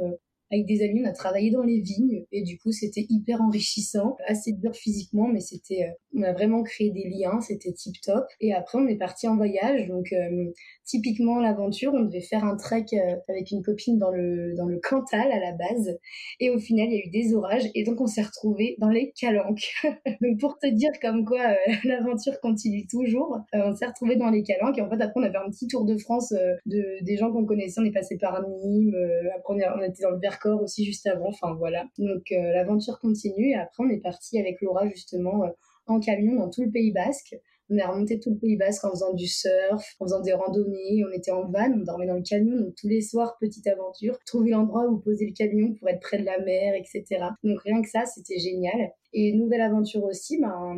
avec 0.53 0.67
des 0.67 0.83
amis, 0.83 1.03
on 1.05 1.09
a 1.09 1.13
travaillé 1.13 1.51
dans 1.51 1.63
les 1.63 1.81
vignes 1.81 2.25
et 2.33 2.43
du 2.43 2.59
coup 2.59 2.73
c'était 2.73 3.07
hyper 3.09 3.41
enrichissant, 3.41 4.17
assez 4.27 4.53
dur 4.53 4.75
physiquement, 4.75 5.29
mais 5.29 5.41
c'était, 5.41 5.85
euh, 5.85 5.93
on 6.17 6.23
a 6.23 6.33
vraiment 6.33 6.63
créé 6.63 6.91
des 6.91 7.09
liens, 7.09 7.41
c'était 7.41 7.73
tip 7.73 7.95
top. 8.01 8.25
Et 8.41 8.53
après 8.53 8.79
on 8.79 8.87
est 8.89 8.97
parti 8.97 9.29
en 9.29 9.37
voyage, 9.37 9.87
donc 9.87 10.13
euh, 10.13 10.51
typiquement 10.85 11.39
l'aventure, 11.39 11.93
on 11.95 12.03
devait 12.03 12.21
faire 12.21 12.45
un 12.45 12.57
trek 12.57 12.87
euh, 12.95 13.17
avec 13.29 13.53
une 13.53 13.63
copine 13.63 13.99
dans 13.99 14.11
le 14.11 14.55
dans 14.57 14.67
le 14.67 14.81
Cantal 14.83 15.31
à 15.31 15.39
la 15.39 15.53
base, 15.53 15.99
et 16.41 16.51
au 16.51 16.59
final 16.59 16.89
il 16.89 16.95
y 16.95 17.01
a 17.01 17.07
eu 17.07 17.11
des 17.11 17.35
orages 17.35 17.71
et 17.75 17.85
donc 17.85 18.01
on 18.01 18.07
s'est 18.07 18.23
retrouvé 18.23 18.75
dans 18.79 18.91
les 18.91 19.13
Calanques. 19.13 19.73
donc 20.21 20.41
pour 20.41 20.59
te 20.59 20.67
dire 20.67 20.91
comme 21.01 21.25
quoi 21.25 21.55
l'aventure 21.85 22.41
continue 22.41 22.87
toujours, 22.89 23.39
on 23.53 23.75
s'est 23.77 23.87
retrouvé 23.87 24.17
dans 24.17 24.31
les 24.31 24.43
Calanques 24.43 24.79
et 24.79 24.83
en 24.83 24.91
fait 24.91 25.01
après 25.01 25.21
on 25.21 25.23
avait 25.23 25.39
un 25.39 25.51
petit 25.51 25.69
tour 25.69 25.85
de 25.85 25.97
France 25.97 26.35
de 26.67 27.05
des 27.05 27.17
gens 27.17 27.31
qu'on 27.31 27.47
connaissait, 27.47 27.81
on 27.81 27.85
est 27.85 27.93
passé 27.93 28.19
par 28.19 28.43
Nîmes, 28.65 28.97
après 29.37 29.55
on, 29.55 29.79
on 29.79 29.83
était 29.83 30.03
dans 30.03 30.11
le 30.11 30.19
Vercors 30.19 30.40
aussi 30.49 30.85
juste 30.85 31.07
avant. 31.07 31.29
Enfin 31.29 31.55
voilà. 31.55 31.87
Donc 31.99 32.33
euh, 32.33 32.53
l'aventure 32.53 32.99
continue 32.99 33.51
et 33.51 33.57
après 33.57 33.85
on 33.85 33.89
est 33.89 34.01
parti 34.01 34.39
avec 34.39 34.61
Laura 34.61 34.89
justement 34.89 35.45
euh, 35.45 35.49
en 35.87 36.01
camion 36.01 36.37
dans 36.37 36.51
tout 36.51 36.63
le 36.63 36.71
Pays 36.71 36.93
Basque. 36.93 37.37
On 37.71 37.77
est 37.77 37.85
remonté 37.85 38.19
tout 38.19 38.31
le 38.31 38.37
Pays 38.37 38.57
Basque 38.57 38.85
en 38.85 38.91
faisant 38.91 39.15
du 39.15 39.27
surf, 39.27 39.97
en 40.01 40.05
faisant 40.05 40.21
des 40.21 40.33
randonnées, 40.33 41.05
on 41.09 41.13
était 41.13 41.31
en 41.31 41.49
van, 41.49 41.73
on 41.73 41.85
dormait 41.85 42.07
dans 42.07 42.17
le 42.17 42.23
camion, 42.23 42.57
donc 42.57 42.75
tous 42.77 42.89
les 42.89 43.01
soirs, 43.01 43.37
petite 43.41 43.67
aventure, 43.67 44.19
trouver 44.27 44.51
l'endroit 44.51 44.87
où 44.87 44.99
poser 44.99 45.27
le 45.27 45.33
camion 45.33 45.75
pour 45.75 45.89
être 45.89 46.01
près 46.01 46.19
de 46.19 46.25
la 46.25 46.39
mer, 46.41 46.75
etc. 46.75 47.05
Donc 47.45 47.61
rien 47.63 47.81
que 47.81 47.89
ça, 47.89 48.05
c'était 48.07 48.39
génial. 48.39 48.93
Et 49.13 49.33
nouvelle 49.33 49.61
aventure 49.61 50.05
aussi, 50.05 50.41
ben, 50.41 50.75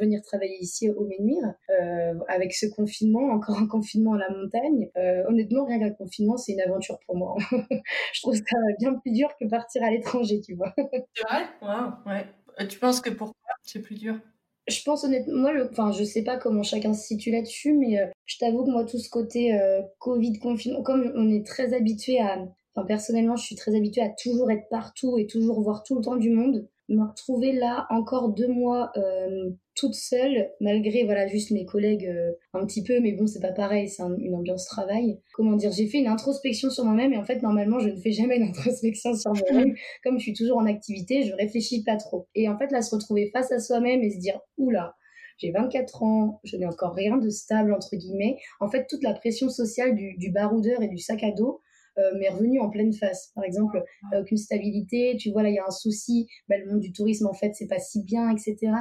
venir 0.00 0.22
travailler 0.22 0.56
ici 0.60 0.88
au 0.88 1.04
Ménuire, 1.04 1.54
euh, 1.70 2.14
avec 2.28 2.54
ce 2.54 2.66
confinement, 2.66 3.32
encore 3.32 3.58
un 3.58 3.66
confinement 3.66 4.14
à 4.14 4.18
la 4.18 4.30
montagne. 4.30 4.88
Euh, 4.96 5.24
honnêtement, 5.28 5.66
rien 5.66 5.78
qu'un 5.78 5.90
confinement, 5.90 6.36
c'est 6.38 6.52
une 6.52 6.60
aventure 6.60 6.98
pour 7.06 7.16
moi. 7.16 7.34
je 8.12 8.22
trouve 8.22 8.34
ça 8.34 8.56
bien 8.78 8.94
plus 8.94 9.12
dur 9.12 9.28
que 9.38 9.46
partir 9.46 9.82
à 9.82 9.90
l'étranger, 9.90 10.40
tu 10.40 10.54
vois. 10.54 10.72
c'est 10.76 11.28
vrai? 11.28 11.44
Wow, 11.60 11.92
ouais. 12.06 12.24
Euh, 12.60 12.66
tu 12.66 12.78
penses 12.78 13.00
que 13.00 13.10
pourquoi 13.10 13.34
c'est 13.62 13.82
plus 13.82 13.96
dur? 13.96 14.18
Je 14.68 14.82
pense 14.82 15.04
honnêtement, 15.04 15.34
moi, 15.34 15.52
le, 15.52 15.68
enfin, 15.70 15.92
je 15.92 16.04
sais 16.04 16.22
pas 16.22 16.36
comment 16.36 16.62
chacun 16.62 16.92
se 16.92 17.06
situe 17.06 17.30
là-dessus, 17.30 17.72
mais 17.72 18.00
euh, 18.00 18.06
je 18.24 18.38
t'avoue 18.38 18.64
que 18.64 18.70
moi, 18.70 18.84
tout 18.84 18.98
ce 18.98 19.08
côté 19.08 19.54
euh, 19.54 19.82
Covid, 19.98 20.38
confinement, 20.38 20.82
comme 20.82 21.12
on 21.14 21.30
est 21.30 21.46
très 21.46 21.72
habitué 21.74 22.20
à, 22.20 22.38
enfin, 22.74 22.86
personnellement, 22.86 23.36
je 23.36 23.44
suis 23.44 23.56
très 23.56 23.76
habituée 23.76 24.02
à 24.02 24.10
toujours 24.10 24.50
être 24.50 24.68
partout 24.68 25.18
et 25.18 25.26
toujours 25.26 25.60
voir 25.62 25.82
tout 25.84 25.96
le 25.96 26.02
temps 26.02 26.16
du 26.16 26.30
monde 26.30 26.68
me 26.88 27.04
retrouver 27.04 27.52
là 27.52 27.86
encore 27.90 28.30
deux 28.32 28.48
mois 28.48 28.92
euh, 28.96 29.50
toute 29.74 29.94
seule, 29.94 30.50
malgré 30.60 31.04
voilà 31.04 31.26
juste 31.26 31.50
mes 31.50 31.64
collègues 31.64 32.06
euh, 32.06 32.32
un 32.54 32.64
petit 32.64 32.82
peu, 32.82 33.00
mais 33.00 33.12
bon 33.12 33.26
c'est 33.26 33.40
pas 33.40 33.52
pareil, 33.52 33.88
c'est 33.88 34.02
une 34.02 34.34
ambiance 34.34 34.64
travail. 34.66 35.20
Comment 35.34 35.56
dire, 35.56 35.72
j'ai 35.72 35.86
fait 35.86 35.98
une 35.98 36.06
introspection 36.06 36.70
sur 36.70 36.84
moi-même 36.84 37.12
et 37.12 37.18
en 37.18 37.24
fait 37.24 37.42
normalement 37.42 37.78
je 37.78 37.88
ne 37.88 37.96
fais 37.96 38.12
jamais 38.12 38.38
d'introspection 38.44 39.14
sur 39.14 39.32
moi-même. 39.32 39.74
Comme 40.04 40.18
je 40.18 40.22
suis 40.22 40.32
toujours 40.32 40.58
en 40.58 40.66
activité, 40.66 41.22
je 41.22 41.34
réfléchis 41.34 41.82
pas 41.82 41.96
trop. 41.96 42.28
Et 42.34 42.48
en 42.48 42.56
fait 42.56 42.70
là 42.70 42.82
se 42.82 42.94
retrouver 42.94 43.30
face 43.32 43.50
à 43.52 43.58
soi-même 43.58 44.02
et 44.02 44.10
se 44.10 44.18
dire 44.18 44.38
oula, 44.56 44.94
j'ai 45.38 45.50
24 45.50 46.02
ans, 46.02 46.40
je 46.44 46.56
n'ai 46.56 46.66
encore 46.66 46.94
rien 46.94 47.18
de 47.18 47.28
stable 47.28 47.74
entre 47.74 47.96
guillemets. 47.96 48.38
En 48.60 48.68
fait 48.68 48.86
toute 48.88 49.02
la 49.02 49.12
pression 49.12 49.48
sociale 49.48 49.94
du, 49.94 50.16
du 50.16 50.30
baroudeur 50.30 50.82
et 50.82 50.88
du 50.88 50.98
sac 50.98 51.22
à 51.24 51.32
dos 51.32 51.60
euh, 51.98 52.12
mais 52.18 52.28
revenu 52.28 52.60
en 52.60 52.70
pleine 52.70 52.92
face. 52.92 53.32
Par 53.34 53.44
exemple, 53.44 53.82
aucune 54.18 54.36
stabilité, 54.36 55.16
tu 55.18 55.30
vois, 55.30 55.42
là, 55.42 55.50
il 55.50 55.54
y 55.54 55.58
a 55.58 55.66
un 55.66 55.70
souci, 55.70 56.28
bah, 56.48 56.56
le 56.58 56.70
monde 56.70 56.80
du 56.80 56.92
tourisme, 56.92 57.26
en 57.26 57.34
fait, 57.34 57.52
c'est 57.54 57.68
pas 57.68 57.78
si 57.78 58.02
bien, 58.02 58.30
etc. 58.30 58.72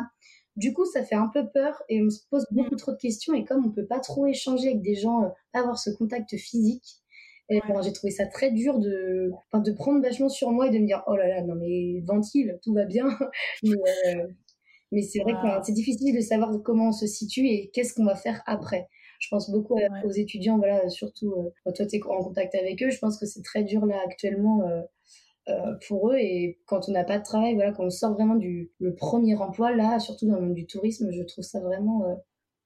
Du 0.55 0.73
coup, 0.73 0.85
ça 0.85 1.03
fait 1.03 1.15
un 1.15 1.29
peu 1.33 1.49
peur 1.53 1.83
et 1.89 2.01
on 2.01 2.09
se 2.09 2.21
pose 2.29 2.45
beaucoup 2.51 2.75
mm. 2.75 2.77
trop 2.77 2.91
de 2.91 2.97
questions. 2.97 3.33
Et 3.33 3.43
comme 3.43 3.65
on 3.65 3.71
peut 3.71 3.85
pas 3.85 3.99
trop 3.99 4.25
échanger 4.25 4.69
avec 4.69 4.81
des 4.81 4.95
gens, 4.95 5.23
euh, 5.23 5.29
avoir 5.53 5.77
ce 5.77 5.89
contact 5.89 6.35
physique, 6.37 7.01
et 7.49 7.59
bon, 7.67 7.79
j'ai 7.83 7.93
trouvé 7.93 8.11
ça 8.11 8.25
très 8.25 8.51
dur 8.51 8.79
de, 8.79 9.29
de 9.53 9.71
prendre 9.71 10.01
vachement 10.01 10.29
sur 10.29 10.51
moi 10.51 10.67
et 10.67 10.71
de 10.71 10.79
me 10.79 10.87
dire, 10.87 11.03
oh 11.05 11.15
là 11.15 11.27
là, 11.27 11.43
non 11.43 11.53
mais 11.55 12.01
ventile, 12.03 12.57
tout 12.63 12.73
va 12.73 12.85
bien. 12.85 13.05
mais, 13.63 14.15
euh, 14.15 14.27
mais 14.91 15.03
c'est 15.03 15.19
vrai 15.19 15.33
que 15.33 15.63
c'est 15.63 15.73
difficile 15.73 16.15
de 16.15 16.21
savoir 16.21 16.51
comment 16.63 16.87
on 16.89 16.91
se 16.91 17.05
situe 17.05 17.47
et 17.47 17.69
qu'est-ce 17.71 17.93
qu'on 17.93 18.05
va 18.05 18.15
faire 18.15 18.41
après 18.47 18.87
je 19.19 19.27
pense 19.29 19.49
beaucoup 19.51 19.77
aux 20.03 20.11
étudiants, 20.11 20.57
voilà, 20.57 20.87
surtout, 20.89 21.33
euh, 21.33 21.71
toi, 21.71 21.85
tu 21.85 21.97
es 21.97 22.03
en 22.03 22.23
contact 22.23 22.55
avec 22.55 22.81
eux, 22.83 22.89
je 22.89 22.99
pense 22.99 23.17
que 23.19 23.25
c'est 23.25 23.41
très 23.41 23.63
dur 23.63 23.85
là 23.85 24.01
actuellement 24.05 24.67
euh, 24.67 24.81
euh, 25.49 25.73
pour 25.87 26.11
eux. 26.11 26.17
Et 26.17 26.59
quand 26.65 26.89
on 26.89 26.91
n'a 26.91 27.03
pas 27.03 27.19
de 27.19 27.23
travail, 27.23 27.55
voilà, 27.55 27.71
quand 27.71 27.85
on 27.85 27.89
sort 27.89 28.13
vraiment 28.13 28.35
du 28.35 28.71
le 28.79 28.95
premier 28.95 29.35
emploi, 29.35 29.75
là, 29.75 29.99
surtout 29.99 30.27
dans 30.27 30.35
le 30.35 30.47
monde 30.47 30.53
du 30.53 30.65
tourisme, 30.65 31.11
je 31.11 31.23
trouve 31.23 31.43
ça 31.43 31.59
vraiment 31.59 32.03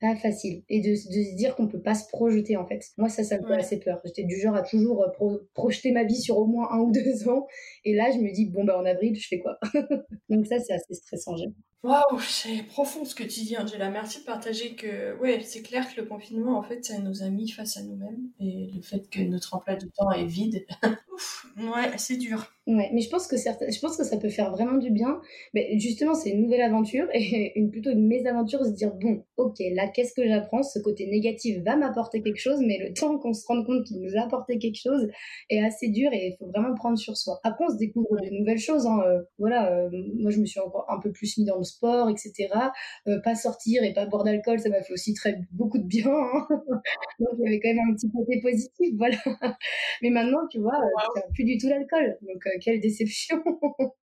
pas 0.01 0.15
facile. 0.15 0.63
Et 0.69 0.79
de, 0.79 0.91
de 0.91 0.95
se 0.95 1.35
dire 1.35 1.55
qu'on 1.55 1.67
peut 1.67 1.81
pas 1.81 1.95
se 1.95 2.07
projeter, 2.07 2.55
en 2.55 2.65
fait. 2.65 2.85
Moi, 2.97 3.09
ça, 3.09 3.23
ça 3.23 3.38
me 3.38 3.45
fait 3.45 3.55
assez 3.55 3.79
peur. 3.79 3.99
J'étais 4.05 4.23
du 4.23 4.39
genre 4.39 4.55
à 4.55 4.62
toujours 4.62 5.05
projeter 5.53 5.91
ma 5.91 6.05
vie 6.05 6.21
sur 6.21 6.38
au 6.38 6.45
moins 6.45 6.69
un 6.71 6.79
ou 6.79 6.91
deux 6.91 7.27
ans. 7.27 7.47
Et 7.83 7.93
là, 7.95 8.09
je 8.12 8.19
me 8.19 8.33
dis, 8.33 8.45
bon, 8.49 8.63
bah, 8.63 8.79
en 8.79 8.85
avril, 8.85 9.15
je 9.15 9.27
fais 9.27 9.39
quoi? 9.39 9.59
Donc 10.29 10.45
ça, 10.45 10.59
c'est 10.59 10.73
assez 10.73 10.93
stressant, 10.93 11.35
j'aime. 11.35 11.53
Waouh, 11.81 12.19
c'est 12.19 12.63
profond 12.63 13.05
ce 13.05 13.15
que 13.15 13.23
tu 13.23 13.39
dis, 13.39 13.57
Angela. 13.57 13.89
Merci 13.89 14.19
de 14.19 14.25
partager 14.25 14.75
que, 14.75 15.17
ouais, 15.19 15.39
c'est 15.43 15.61
clair 15.61 15.87
que 15.89 16.01
le 16.01 16.07
confinement, 16.07 16.57
en 16.57 16.63
fait, 16.63 16.83
ça 16.83 16.99
nous 16.99 17.23
a 17.23 17.29
mis 17.29 17.49
face 17.49 17.77
à 17.77 17.83
nous-mêmes. 17.83 18.31
Et 18.41 18.69
le 18.75 18.81
fait 18.81 19.09
que 19.09 19.21
notre 19.21 19.55
emploi 19.55 19.75
du 19.75 19.89
temps 19.89 20.11
est 20.11 20.25
vide, 20.25 20.65
Ouf, 21.13 21.45
ouais, 21.57 21.97
c'est 21.97 22.17
dur. 22.17 22.51
Ouais, 22.67 22.89
mais 22.93 23.01
je 23.01 23.09
pense 23.09 23.27
que 23.27 23.35
je 23.37 23.79
pense 23.79 23.97
que 23.97 24.03
ça 24.03 24.17
peut 24.17 24.29
faire 24.29 24.51
vraiment 24.51 24.77
du 24.77 24.91
bien. 24.91 25.21
Mais 25.53 25.79
justement, 25.79 26.13
c'est 26.15 26.31
une 26.31 26.41
nouvelle 26.43 26.61
aventure 26.61 27.07
et 27.13 27.57
une, 27.57 27.71
plutôt 27.71 27.91
une 27.91 28.07
mésaventure, 28.07 28.63
se 28.65 28.71
dire, 28.71 28.93
bon, 28.95 29.23
ok, 29.37 29.55
là, 29.73 29.87
qu'est-ce 29.87 30.13
que 30.13 30.27
j'apprends? 30.27 30.63
Ce 30.63 30.79
côté 30.79 31.07
négatif 31.07 31.63
va 31.63 31.77
m'apporter 31.77 32.21
quelque 32.21 32.39
chose, 32.39 32.59
mais 32.59 32.77
le 32.77 32.93
temps 32.93 33.17
qu'on 33.19 33.33
se 33.33 33.45
rende 33.47 33.65
compte 33.65 33.85
qu'il 33.85 34.01
nous 34.01 34.17
a 34.17 34.21
apporté 34.21 34.59
quelque 34.59 34.79
chose 34.79 35.07
est 35.49 35.63
assez 35.63 35.87
dur 35.87 36.11
et 36.11 36.27
il 36.27 36.35
faut 36.37 36.47
vraiment 36.47 36.75
prendre 36.75 36.97
sur 36.97 37.15
soi. 37.15 37.39
Après, 37.43 37.63
on 37.67 37.71
se 37.71 37.77
découvre 37.77 38.17
de 38.21 38.29
nouvelles 38.37 38.59
choses, 38.59 38.85
hein. 38.85 38.99
Euh, 39.05 39.21
voilà, 39.37 39.71
euh, 39.73 39.89
moi, 40.17 40.29
je 40.29 40.39
me 40.39 40.45
suis 40.45 40.59
encore 40.59 40.85
un 40.89 40.99
peu 40.99 41.11
plus 41.11 41.37
mis 41.37 41.45
dans 41.45 41.57
le 41.57 41.63
sport, 41.69 42.10
etc. 42.10 42.49
Euh, 43.08 43.19
pas 43.21 43.36
sortir 43.36 43.84
et 43.84 43.93
pas 43.93 44.05
boire 44.05 44.23
d'alcool, 44.23 44.60
ça 44.60 44.69
m'a 44.69 44.82
fait 44.82 44.93
aussi 44.93 45.13
très 45.13 45.39
beaucoup 45.51 45.77
de 45.77 45.84
bien. 45.84 46.10
Hein. 46.10 46.47
donc 47.19 47.29
il 47.39 47.45
y 47.45 47.47
avait 47.47 47.60
quand 47.60 47.69
même 47.69 47.89
un 47.89 47.93
petit 47.93 48.12
côté 48.12 48.39
positif, 48.41 48.95
voilà. 48.97 49.17
Mais 50.01 50.10
maintenant, 50.10 50.47
tu 50.51 50.60
vois, 50.60 50.77
wow. 50.79 51.21
plus 51.34 51.43
du 51.45 51.58
tout 51.58 51.67
l'alcool. 51.67 52.17
Donc 52.21 52.45
euh, 52.47 52.51
quelle 52.62 52.79
déception. 52.79 53.38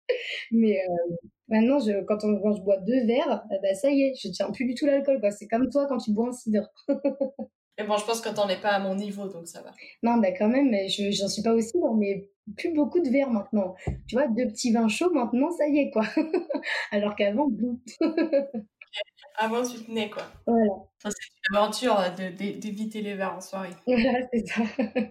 Mais 0.52 0.78
euh, 0.78 1.14
maintenant, 1.48 1.78
je, 1.78 2.04
quand, 2.04 2.24
on, 2.24 2.40
quand 2.40 2.54
je 2.54 2.62
bois 2.62 2.78
deux 2.78 3.06
verres, 3.06 3.44
bah, 3.62 3.74
ça 3.74 3.90
y 3.90 4.02
est, 4.02 4.14
je 4.22 4.28
tiens 4.28 4.50
plus 4.50 4.66
du 4.66 4.74
tout 4.74 4.86
l'alcool. 4.86 5.20
C'est 5.36 5.48
comme 5.48 5.68
toi 5.70 5.86
quand 5.88 5.98
tu 5.98 6.12
bois 6.12 6.28
un 6.28 6.32
cidre. 6.32 6.68
Et 7.76 7.84
bon, 7.84 7.96
je 7.96 8.04
pense 8.04 8.20
que 8.20 8.28
t'en 8.28 8.48
es 8.48 8.60
pas 8.60 8.70
à 8.70 8.78
mon 8.78 8.94
niveau, 8.94 9.28
donc 9.28 9.48
ça 9.48 9.60
va. 9.62 9.72
Non, 10.02 10.18
bah 10.18 10.30
quand 10.30 10.48
même, 10.48 10.72
je 10.88 11.10
j'en 11.10 11.28
suis 11.28 11.42
pas 11.42 11.52
aussi, 11.52 11.72
mais 11.96 12.28
plus 12.56 12.72
beaucoup 12.72 13.00
de 13.00 13.08
verres 13.08 13.30
maintenant. 13.30 13.74
Tu 14.06 14.14
vois, 14.14 14.28
deux 14.28 14.46
petits 14.46 14.72
vins 14.72 14.88
chauds, 14.88 15.10
maintenant, 15.12 15.50
ça 15.50 15.66
y 15.66 15.78
est, 15.78 15.90
quoi. 15.90 16.04
Alors 16.92 17.16
qu'avant, 17.16 17.48
avant 19.36 19.62
tu 19.62 19.82
tenais 19.84 20.10
quoi. 20.10 20.22
Voilà. 20.46 20.72
c'est 21.02 21.10
une 21.50 21.56
aventure 21.56 21.96
d'éviter 22.36 23.02
les 23.02 23.14
verres 23.14 23.34
en 23.36 23.40
soirée. 23.40 23.70
Voilà, 23.86 24.26
c'est 24.32 24.46
ça. 24.46 24.62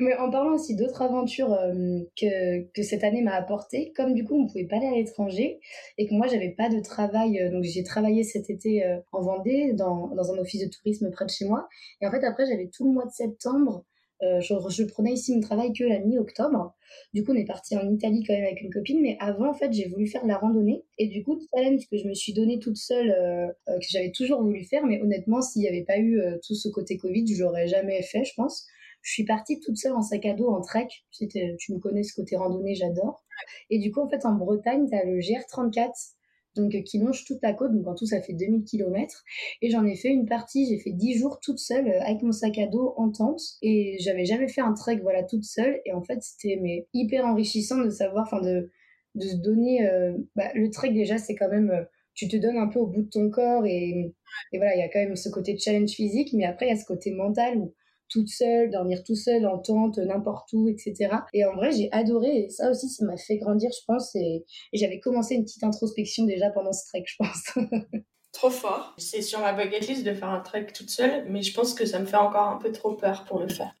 Mais 0.00 0.16
en 0.16 0.30
parlant 0.30 0.54
aussi 0.54 0.76
d'autres 0.76 1.02
aventures 1.02 1.52
euh, 1.52 2.00
que, 2.18 2.62
que 2.72 2.82
cette 2.82 3.02
année 3.02 3.22
m'a 3.22 3.34
apporté, 3.34 3.92
comme 3.96 4.14
du 4.14 4.24
coup 4.24 4.40
on 4.40 4.46
pouvait 4.46 4.66
pas 4.66 4.76
aller 4.76 4.86
à 4.86 4.94
l'étranger 4.94 5.60
et 5.98 6.06
que 6.06 6.14
moi 6.14 6.28
j'avais 6.28 6.50
pas 6.50 6.68
de 6.68 6.80
travail, 6.80 7.40
euh, 7.40 7.50
donc 7.50 7.64
j'ai 7.64 7.82
travaillé 7.82 8.22
cet 8.22 8.48
été 8.48 8.84
euh, 8.84 8.98
en 9.12 9.22
Vendée 9.22 9.72
dans, 9.72 10.08
dans 10.14 10.32
un 10.32 10.38
office 10.38 10.64
de 10.64 10.70
tourisme 10.70 11.10
près 11.10 11.24
de 11.24 11.30
chez 11.30 11.46
moi. 11.46 11.68
Et 12.00 12.06
en 12.06 12.10
fait 12.10 12.24
après 12.24 12.46
j'avais 12.46 12.70
tout 12.72 12.86
le 12.86 12.92
mois 12.92 13.06
de 13.06 13.12
septembre 13.12 13.84
euh, 14.22 14.40
je, 14.40 14.84
prenais 14.84 15.12
ici 15.12 15.34
mon 15.34 15.40
travail 15.40 15.72
que 15.72 15.84
la 15.84 16.00
mi-octobre. 16.00 16.74
Du 17.14 17.24
coup, 17.24 17.32
on 17.32 17.36
est 17.36 17.44
parti 17.44 17.76
en 17.76 17.88
Italie 17.88 18.24
quand 18.26 18.34
même 18.34 18.44
avec 18.44 18.60
une 18.60 18.72
copine. 18.72 19.00
Mais 19.00 19.16
avant, 19.20 19.50
en 19.50 19.54
fait, 19.54 19.72
j'ai 19.72 19.88
voulu 19.88 20.06
faire 20.06 20.22
de 20.22 20.28
la 20.28 20.38
randonnée. 20.38 20.84
Et 20.98 21.08
du 21.08 21.22
coup, 21.22 21.38
challenge 21.54 21.88
que 21.90 21.96
je 21.96 22.08
me 22.08 22.14
suis 22.14 22.32
donné 22.32 22.58
toute 22.58 22.76
seule, 22.76 23.10
euh, 23.10 23.46
euh, 23.68 23.78
que 23.78 23.86
j'avais 23.88 24.10
toujours 24.10 24.42
voulu 24.42 24.64
faire. 24.64 24.84
Mais 24.86 25.00
honnêtement, 25.00 25.40
s'il 25.40 25.62
n'y 25.62 25.68
avait 25.68 25.84
pas 25.84 25.98
eu 25.98 26.20
tout 26.46 26.54
ce 26.54 26.68
côté 26.68 26.96
Covid, 26.96 27.26
je 27.32 27.42
l'aurais 27.42 27.68
jamais 27.68 28.02
fait, 28.02 28.24
je 28.24 28.34
pense. 28.34 28.66
Je 29.02 29.12
suis 29.12 29.24
partie 29.24 29.60
toute 29.60 29.76
seule 29.76 29.92
en 29.92 30.02
sac 30.02 30.26
à 30.26 30.34
dos, 30.34 30.48
en 30.48 30.60
trek. 30.60 30.88
Tu 31.12 31.28
me 31.72 31.78
connais 31.78 32.02
ce 32.02 32.14
côté 32.14 32.36
randonnée, 32.36 32.74
j'adore. 32.74 33.24
Et 33.70 33.78
du 33.78 33.92
coup, 33.92 34.00
en 34.00 34.08
fait, 34.08 34.24
en 34.26 34.34
Bretagne, 34.34 34.88
tu 34.88 34.96
as 34.96 35.04
le 35.04 35.18
GR34 35.18 36.17
donc 36.58 36.74
euh, 36.74 36.82
qui 36.82 36.98
longe 36.98 37.24
toute 37.24 37.38
la 37.42 37.52
côte, 37.52 37.72
donc 37.72 37.86
en 37.86 37.94
tout 37.94 38.06
ça 38.06 38.20
fait 38.20 38.32
2000 38.32 38.64
km. 38.64 39.24
Et 39.62 39.70
j'en 39.70 39.84
ai 39.84 39.94
fait 39.94 40.08
une 40.08 40.26
partie, 40.26 40.66
j'ai 40.66 40.78
fait 40.78 40.92
10 40.92 41.18
jours 41.18 41.38
toute 41.40 41.58
seule 41.58 41.88
euh, 41.88 42.02
avec 42.02 42.22
mon 42.22 42.32
sac 42.32 42.58
à 42.58 42.66
dos 42.66 42.94
en 42.96 43.10
tente. 43.10 43.40
Et 43.62 43.96
j'avais 44.00 44.24
jamais 44.24 44.48
fait 44.48 44.60
un 44.60 44.74
trek 44.74 44.98
voilà 45.02 45.22
toute 45.22 45.44
seule. 45.44 45.80
Et 45.86 45.92
en 45.92 46.02
fait 46.02 46.22
c'était 46.22 46.58
mais 46.60 46.86
hyper 46.92 47.24
enrichissant 47.24 47.78
de 47.78 47.90
savoir, 47.90 48.26
enfin 48.26 48.42
de, 48.42 48.70
de 49.14 49.26
se 49.26 49.36
donner... 49.36 49.88
Euh, 49.88 50.16
bah, 50.36 50.50
le 50.54 50.70
trek 50.70 50.92
déjà 50.92 51.18
c'est 51.18 51.34
quand 51.34 51.48
même... 51.48 51.86
tu 52.14 52.28
te 52.28 52.36
donnes 52.36 52.58
un 52.58 52.68
peu 52.68 52.78
au 52.78 52.86
bout 52.86 53.02
de 53.02 53.10
ton 53.10 53.30
corps 53.30 53.64
et, 53.66 54.14
et 54.52 54.58
voilà, 54.58 54.74
il 54.74 54.78
y 54.80 54.82
a 54.82 54.88
quand 54.88 55.00
même 55.00 55.16
ce 55.16 55.28
côté 55.28 55.56
challenge 55.58 55.90
physique, 55.90 56.32
mais 56.34 56.44
après 56.44 56.66
il 56.66 56.70
y 56.70 56.72
a 56.72 56.76
ce 56.76 56.84
côté 56.84 57.12
mental 57.12 57.58
où 57.58 57.74
toute 58.08 58.28
seule, 58.28 58.70
dormir 58.70 59.02
tout 59.04 59.14
seul 59.14 59.46
en 59.46 59.58
tente, 59.58 59.98
n'importe 59.98 60.52
où, 60.52 60.68
etc. 60.68 61.10
Et 61.32 61.44
en 61.44 61.54
vrai, 61.54 61.72
j'ai 61.72 61.90
adoré. 61.92 62.44
Et 62.44 62.50
ça 62.50 62.70
aussi, 62.70 62.88
ça 62.88 63.04
m'a 63.04 63.16
fait 63.16 63.38
grandir, 63.38 63.70
je 63.72 63.84
pense. 63.86 64.14
Et, 64.14 64.44
j'avais 64.72 65.00
commencé 65.00 65.34
une 65.34 65.44
petite 65.44 65.64
introspection 65.64 66.24
déjà 66.24 66.50
pendant 66.50 66.72
ce 66.72 66.86
trek, 66.86 67.04
je 67.06 67.16
pense. 67.18 67.54
trop 68.32 68.50
fort. 68.50 68.94
C'est 68.98 69.22
sur 69.22 69.40
ma 69.40 69.52
bucket 69.52 69.88
list 69.88 70.04
de 70.04 70.14
faire 70.14 70.28
un 70.28 70.40
trek 70.40 70.66
toute 70.66 70.90
seule, 70.90 71.24
mais 71.28 71.42
je 71.42 71.52
pense 71.54 71.74
que 71.74 71.86
ça 71.86 71.98
me 71.98 72.06
fait 72.06 72.16
encore 72.16 72.48
un 72.48 72.58
peu 72.58 72.70
trop 72.70 72.94
peur 72.94 73.24
pour 73.24 73.40
le 73.40 73.48
faire. 73.48 73.74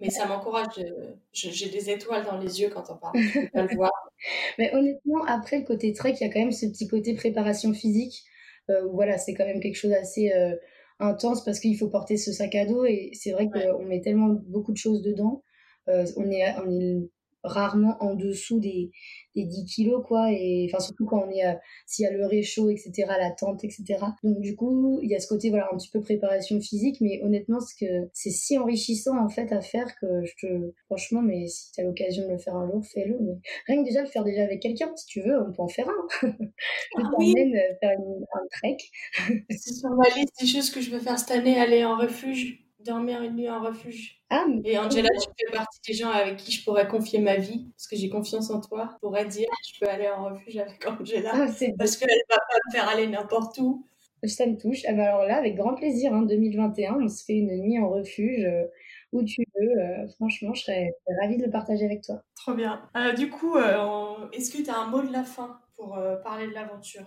Mais 0.00 0.10
ça 0.10 0.26
m'encourage. 0.26 0.66
J'ai 1.32 1.68
des 1.68 1.90
étoiles 1.90 2.24
dans 2.24 2.36
les 2.36 2.60
yeux 2.60 2.70
quand 2.70 2.84
on 2.90 2.96
parle. 2.96 3.16
Je 3.16 3.40
peux 3.40 3.48
pas 3.50 3.62
le 3.62 3.68
voir. 3.76 3.92
Mais 4.58 4.74
honnêtement, 4.74 5.24
après 5.26 5.58
le 5.60 5.64
côté 5.64 5.92
trek, 5.92 6.14
il 6.20 6.26
y 6.26 6.28
a 6.28 6.32
quand 6.32 6.40
même 6.40 6.52
ce 6.52 6.66
petit 6.66 6.88
côté 6.88 7.14
préparation 7.14 7.72
physique. 7.72 8.24
Euh, 8.70 8.86
voilà, 8.92 9.18
c'est 9.18 9.34
quand 9.34 9.46
même 9.46 9.60
quelque 9.60 9.76
chose 9.76 9.92
assez 9.92 10.32
euh, 10.32 10.54
intense 11.00 11.44
parce 11.44 11.60
qu'il 11.60 11.76
faut 11.76 11.88
porter 11.88 12.16
ce 12.16 12.32
sac 12.32 12.54
à 12.54 12.66
dos 12.66 12.84
et 12.84 13.10
c'est 13.14 13.32
vrai 13.32 13.48
qu'on 13.50 13.84
met 13.84 14.00
tellement 14.00 14.28
beaucoup 14.46 14.72
de 14.72 14.76
choses 14.76 15.02
dedans. 15.02 15.42
Euh, 15.88 16.06
on, 16.16 16.30
est, 16.30 16.54
on 16.64 16.80
est 16.80 17.10
rarement 17.44 17.96
en 18.00 18.14
dessous 18.14 18.60
des, 18.60 18.90
des 19.34 19.44
10 19.44 19.64
kilos, 19.64 20.02
quoi. 20.06 20.30
Et 20.30 20.68
enfin, 20.68 20.82
surtout 20.82 21.06
quand 21.06 21.24
on 21.26 21.30
est, 21.30 21.46
euh, 21.46 21.54
s'il 21.86 22.04
y 22.04 22.06
a 22.06 22.12
le 22.12 22.26
réchaud, 22.26 22.70
etc., 22.70 22.92
la 23.08 23.30
tente, 23.30 23.64
etc. 23.64 23.84
Donc, 24.22 24.40
du 24.40 24.56
coup, 24.56 25.00
il 25.02 25.10
y 25.10 25.14
a 25.14 25.20
ce 25.20 25.26
côté, 25.26 25.50
voilà, 25.50 25.68
un 25.72 25.76
petit 25.76 25.90
peu 25.90 26.00
préparation 26.00 26.60
physique, 26.60 27.00
mais 27.00 27.20
honnêtement, 27.22 27.58
que 27.80 27.86
c'est 28.12 28.30
si 28.30 28.58
enrichissant, 28.58 29.18
en 29.18 29.28
fait, 29.28 29.52
à 29.52 29.60
faire 29.60 29.88
que 30.00 30.24
je 30.24 30.32
te, 30.40 30.72
franchement, 30.86 31.22
mais 31.22 31.46
si 31.46 31.72
tu 31.72 31.80
as 31.80 31.84
l'occasion 31.84 32.24
de 32.26 32.32
le 32.32 32.38
faire 32.38 32.56
un 32.56 32.70
jour, 32.70 32.84
fais-le. 32.84 33.18
Mais 33.20 33.34
rien 33.66 33.82
que 33.82 33.88
déjà 33.88 34.02
le 34.02 34.08
faire 34.08 34.24
déjà 34.24 34.42
avec 34.42 34.60
quelqu'un, 34.60 34.90
si 34.96 35.06
tu 35.06 35.22
veux, 35.22 35.40
on 35.40 35.52
peut 35.52 35.62
en 35.62 35.68
faire 35.68 35.88
un. 35.88 36.06
je 36.22 36.28
ah 36.96 37.10
t'emmène 37.10 37.54
euh, 37.54 37.74
faire 37.80 37.98
un 37.98 38.46
trek. 38.50 38.76
c'est 39.50 39.74
sur 39.74 39.90
ma 39.90 40.08
liste 40.16 40.40
des 40.40 40.46
choses 40.46 40.70
que 40.70 40.80
je 40.80 40.90
veux 40.90 41.00
faire 41.00 41.18
cette 41.18 41.30
année, 41.30 41.58
aller 41.58 41.84
en 41.84 41.96
refuge 41.96 42.61
dormir 42.84 43.22
une 43.22 43.36
nuit 43.36 43.50
en 43.50 43.60
refuge. 43.60 44.22
Ah, 44.30 44.46
et 44.64 44.78
Angela, 44.78 45.08
tu 45.20 45.28
fais 45.38 45.52
partie 45.52 45.78
des 45.86 45.94
gens 45.94 46.10
avec 46.10 46.36
qui 46.36 46.52
je 46.52 46.64
pourrais 46.64 46.88
confier 46.88 47.20
ma 47.20 47.36
vie, 47.36 47.68
parce 47.76 47.86
que 47.86 47.96
j'ai 47.96 48.08
confiance 48.08 48.50
en 48.50 48.60
toi. 48.60 48.90
Je 48.94 48.98
pourrais 49.00 49.26
dire, 49.26 49.48
je 49.66 49.78
peux 49.80 49.90
aller 49.90 50.08
en 50.08 50.24
refuge 50.24 50.56
avec 50.56 50.86
Angela, 51.00 51.32
ah, 51.34 51.46
parce 51.78 51.96
qu'elle 51.96 52.08
va 52.30 52.36
pas 52.36 52.58
me 52.66 52.72
faire 52.72 52.88
aller 52.88 53.06
n'importe 53.06 53.58
où. 53.58 53.86
Ça 54.24 54.46
me 54.46 54.56
touche. 54.56 54.82
Ah 54.86 54.92
bah 54.92 55.08
alors 55.08 55.24
là, 55.24 55.36
avec 55.36 55.56
grand 55.56 55.74
plaisir, 55.74 56.14
hein, 56.14 56.22
2021, 56.22 56.98
on 57.00 57.08
se 57.08 57.24
fait 57.24 57.34
une 57.34 57.56
nuit 57.60 57.78
en 57.80 57.90
refuge. 57.90 58.44
Euh, 58.44 58.66
où 59.12 59.22
tu 59.22 59.42
veux. 59.54 59.78
Euh, 59.78 60.08
franchement, 60.16 60.54
je 60.54 60.62
serais, 60.62 60.90
ravie 61.20 61.36
de 61.36 61.44
le 61.44 61.50
partager 61.50 61.84
avec 61.84 62.02
toi. 62.02 62.22
Trop 62.34 62.54
bien. 62.54 62.80
Euh, 62.96 63.12
du 63.12 63.28
coup, 63.28 63.58
est-ce 64.32 64.50
que 64.50 64.62
tu 64.62 64.70
as 64.70 64.78
un 64.78 64.86
mot 64.86 65.02
de 65.02 65.12
la 65.12 65.22
fin 65.22 65.60
pour 65.76 65.98
parler 66.22 66.46
de 66.46 66.52
l'aventure? 66.52 67.04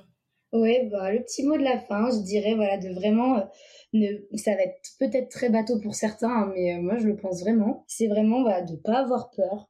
Oui, 0.56 0.88
bah, 0.90 1.12
le 1.12 1.22
petit 1.22 1.44
mot 1.44 1.58
de 1.58 1.64
la 1.64 1.78
fin, 1.80 2.10
je 2.12 2.24
dirais 2.24 2.56
voilà, 2.56 2.78
de 2.78 2.90
vraiment 2.94 3.44
ça 4.36 4.56
va 4.56 4.64
être 4.64 4.80
peut-être 5.00 5.30
très 5.30 5.50
bateau 5.50 5.80
pour 5.80 5.96
certains, 5.96 6.30
hein, 6.30 6.52
mais 6.54 6.74
euh, 6.74 6.82
moi 6.82 6.98
je 6.98 7.08
le 7.08 7.16
pense 7.16 7.42
vraiment. 7.42 7.84
C'est 7.88 8.08
vraiment 8.08 8.42
de 8.42 8.72
ne 8.72 8.78
pas 8.78 9.00
avoir 9.00 9.32
peur, 9.32 9.70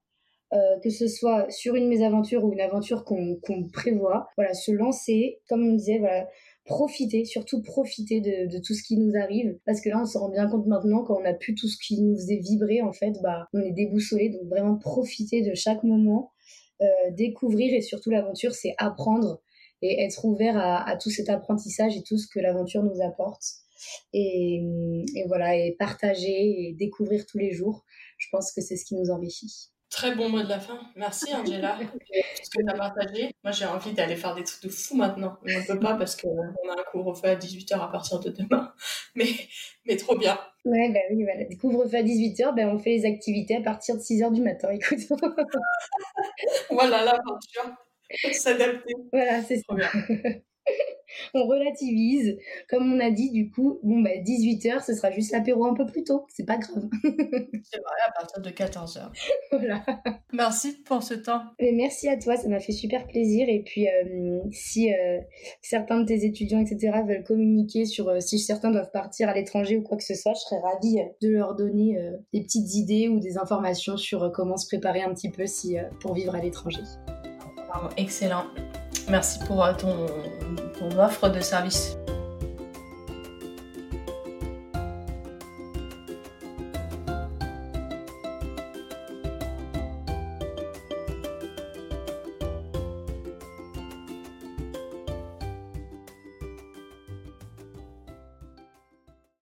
euh, 0.54 0.80
que 0.84 0.89
ce 0.89 1.08
soit 1.08 1.50
sur 1.50 1.76
une 1.76 1.88
mésaventure 1.88 2.43
ou 2.43 2.54
une 2.54 2.62
aventure 2.62 3.04
qu'on 3.04 3.39
prévoit. 3.74 4.28
Voilà, 4.38 4.54
se 4.54 4.71
lancer, 4.71 5.39
comme 5.50 5.67
on 5.67 5.74
disait, 5.74 6.00
voilà, 6.00 6.28
profiter, 6.65 7.26
surtout 7.26 7.62
profiter 7.62 8.21
de, 8.21 8.60
tout 8.60 8.74
ce 8.74 8.84
qui 8.84 8.98
nous 8.98 9.13
arrive, 9.19 9.58
parce 9.65 9.82
que 9.82 9.89
là 9.89 10.00
on 10.02 10.06
se 10.06 10.17
rend 10.17 10.30
bien 10.30 10.48
compte 10.48 10.65
maintenant 10.65 11.04
quand 11.04 11.19
on 11.19 11.26
a 11.26 11.34
plus 11.34 11.54
tout 11.54 11.67
ce 11.67 11.78
qui 11.78 12.02
nous 12.02 12.15
faisait 12.15 12.38
vibrer, 12.38 12.82
en 12.82 12.93
fait, 12.93 13.13
bah 13.21 13.48
on 13.54 13.62
est 13.62 13.71
déboussolé, 13.71 14.30
donc 14.30 14.48
vraiment 14.50 14.78
profiter 14.78 15.41
de 15.41 15.54
chaque 15.54 15.84
moment, 15.84 16.32
euh, 16.82 16.86
découvrir 17.12 17.74
et 17.74 17.82
surtout 17.82 18.10
l'aventure, 18.10 18.54
c'est 18.54 18.74
apprendre 18.78 19.41
et 19.82 20.04
être 20.04 20.26
ouvert 20.26 20.58
à 20.58 20.96
tout 20.98 21.10
cet 21.10 21.30
apprentissage 21.30 21.96
et 21.98 22.04
tout 22.04 22.18
ce 22.18 22.28
que 22.28 22.40
l'aventure 22.40 22.84
nous 22.84 23.02
apporte 23.02 23.44
et, 24.14 24.62
voilà, 25.28 25.56
et 25.56 25.76
partager 25.78 26.68
et 26.68 26.74
découvrir 26.74 27.26
tous 27.26 27.38
les 27.38 27.52
jours. 27.52 27.84
Je 28.18 28.28
pense 28.32 28.52
que 28.54 28.62
c'est 28.62 28.78
ce 28.78 28.86
qui 28.86 28.96
nous 28.96 29.10
enrichit. 29.12 29.70
Très 29.90 30.16
bon 30.16 30.30
mot 30.30 30.42
de 30.42 30.50
la 30.50 30.60
fin. 30.60 30.80
Merci 30.96 31.34
Angela 31.34 31.78
pour 31.80 32.00
ce 32.44 32.50
que 32.50 32.64
tu 32.64 32.70
as 32.70 32.74
partagé. 32.74 33.32
Moi 33.44 33.52
j'ai 33.52 33.66
envie 33.66 33.94
d'aller 33.94 34.16
faire 34.16 34.36
des 34.36 34.44
trucs 34.44 34.64
de 34.64 34.70
fou 34.70 34.96
maintenant. 34.96 35.38
Mais 35.44 35.56
on 35.56 35.60
ne 35.60 35.66
peut 35.66 35.80
pas 35.80 35.94
parce 35.98 36.20
qu'on 36.20 36.38
a 36.38 36.74
un 36.74 36.84
couvre-feu 36.92 37.30
à 37.30 37.36
18h 37.36 37.80
à 37.80 37.88
partir 37.88 38.20
de 38.20 38.30
demain. 38.30 38.74
Mais, 39.16 39.28
mais 39.86 39.96
trop 39.96 40.18
bien. 40.18 40.38
Ouais, 40.66 40.92
bah 40.92 41.00
oui, 41.10 41.24
voilà. 41.24 41.46
Couvre-feu 41.62 41.96
à 41.96 42.04
18h, 42.04 42.54
ben 42.54 42.68
on 42.68 42.80
fait 42.80 42.90
les 42.90 43.06
activités 43.06 43.56
à 43.56 43.62
partir 43.62 43.96
de 43.96 44.02
6h 44.02 44.34
du 44.34 44.42
matin. 44.42 44.70
Écoute. 44.72 45.00
voilà 46.70 47.06
l'aventure. 47.06 47.85
S'adapter. 48.34 48.93
Voilà, 49.12 49.41
c'est 49.43 49.62
trop 49.62 49.75
bien. 49.75 49.89
on 51.34 51.47
relativise. 51.47 52.38
Comme 52.69 52.93
on 52.93 52.99
a 52.99 53.12
dit, 53.12 53.32
du 53.32 53.49
coup, 53.49 53.80
bon, 53.84 54.01
bah, 54.01 54.12
18h, 54.25 54.86
ce 54.86 54.93
sera 54.93 55.12
juste 55.12 55.32
l'apéro 55.32 55.65
un 55.65 55.73
peu 55.73 55.86
plus 55.86 56.04
tôt. 56.04 56.25
C'est 56.30 56.45
pas 56.45 56.58
grave. 56.58 56.84
c'est 57.04 57.78
vrai, 57.78 57.95
à 58.08 58.12
partir 58.12 58.41
de 58.41 58.49
14h. 58.49 59.12
voilà. 59.51 59.86
Merci 60.34 60.82
pour 60.84 61.04
ce 61.04 61.13
temps. 61.13 61.41
Et 61.60 61.71
merci 61.71 62.10
à 62.10 62.17
toi, 62.17 62.36
ça 62.38 62.47
m'a 62.47 62.60
fait 62.60 62.71
super 62.71 63.08
plaisir. 63.08 63.47
Et 63.49 63.62
puis, 63.63 63.88
euh, 63.88 64.39
si 64.51 64.93
euh, 64.93 65.19
certains 65.62 65.99
de 65.99 66.06
tes 66.06 66.25
étudiants, 66.25 66.60
etc., 66.60 66.99
veulent 67.08 67.23
communiquer 67.23 67.86
sur 67.86 68.10
euh, 68.10 68.19
si 68.19 68.39
certains 68.39 68.71
doivent 68.71 68.91
partir 68.91 69.30
à 69.30 69.34
l'étranger 69.34 69.78
ou 69.78 69.84
quoi 69.84 69.97
que 69.97 70.04
ce 70.04 70.15
soit, 70.15 70.34
je 70.34 70.39
serais 70.39 70.62
ravie 70.62 70.99
de 71.21 71.30
leur 71.30 71.56
donner 71.56 71.97
des 72.34 72.41
petites 72.41 72.73
idées 72.75 73.08
ou 73.08 73.19
des 73.19 73.38
informations 73.38 73.97
sur 73.97 74.32
comment 74.34 74.58
se 74.58 74.67
préparer 74.67 75.01
un 75.01 75.13
petit 75.13 75.30
peu 75.30 75.45
si, 75.45 75.78
pour 75.99 76.13
vivre 76.13 76.36
à 76.36 76.41
l'étranger. 76.41 76.82
Excellent. 77.98 78.46
Merci 79.10 79.40
pour 79.46 79.66
ton, 79.78 80.08
ton 80.80 81.00
offre 81.00 81.30
de 81.30 81.40
service. 81.40 81.98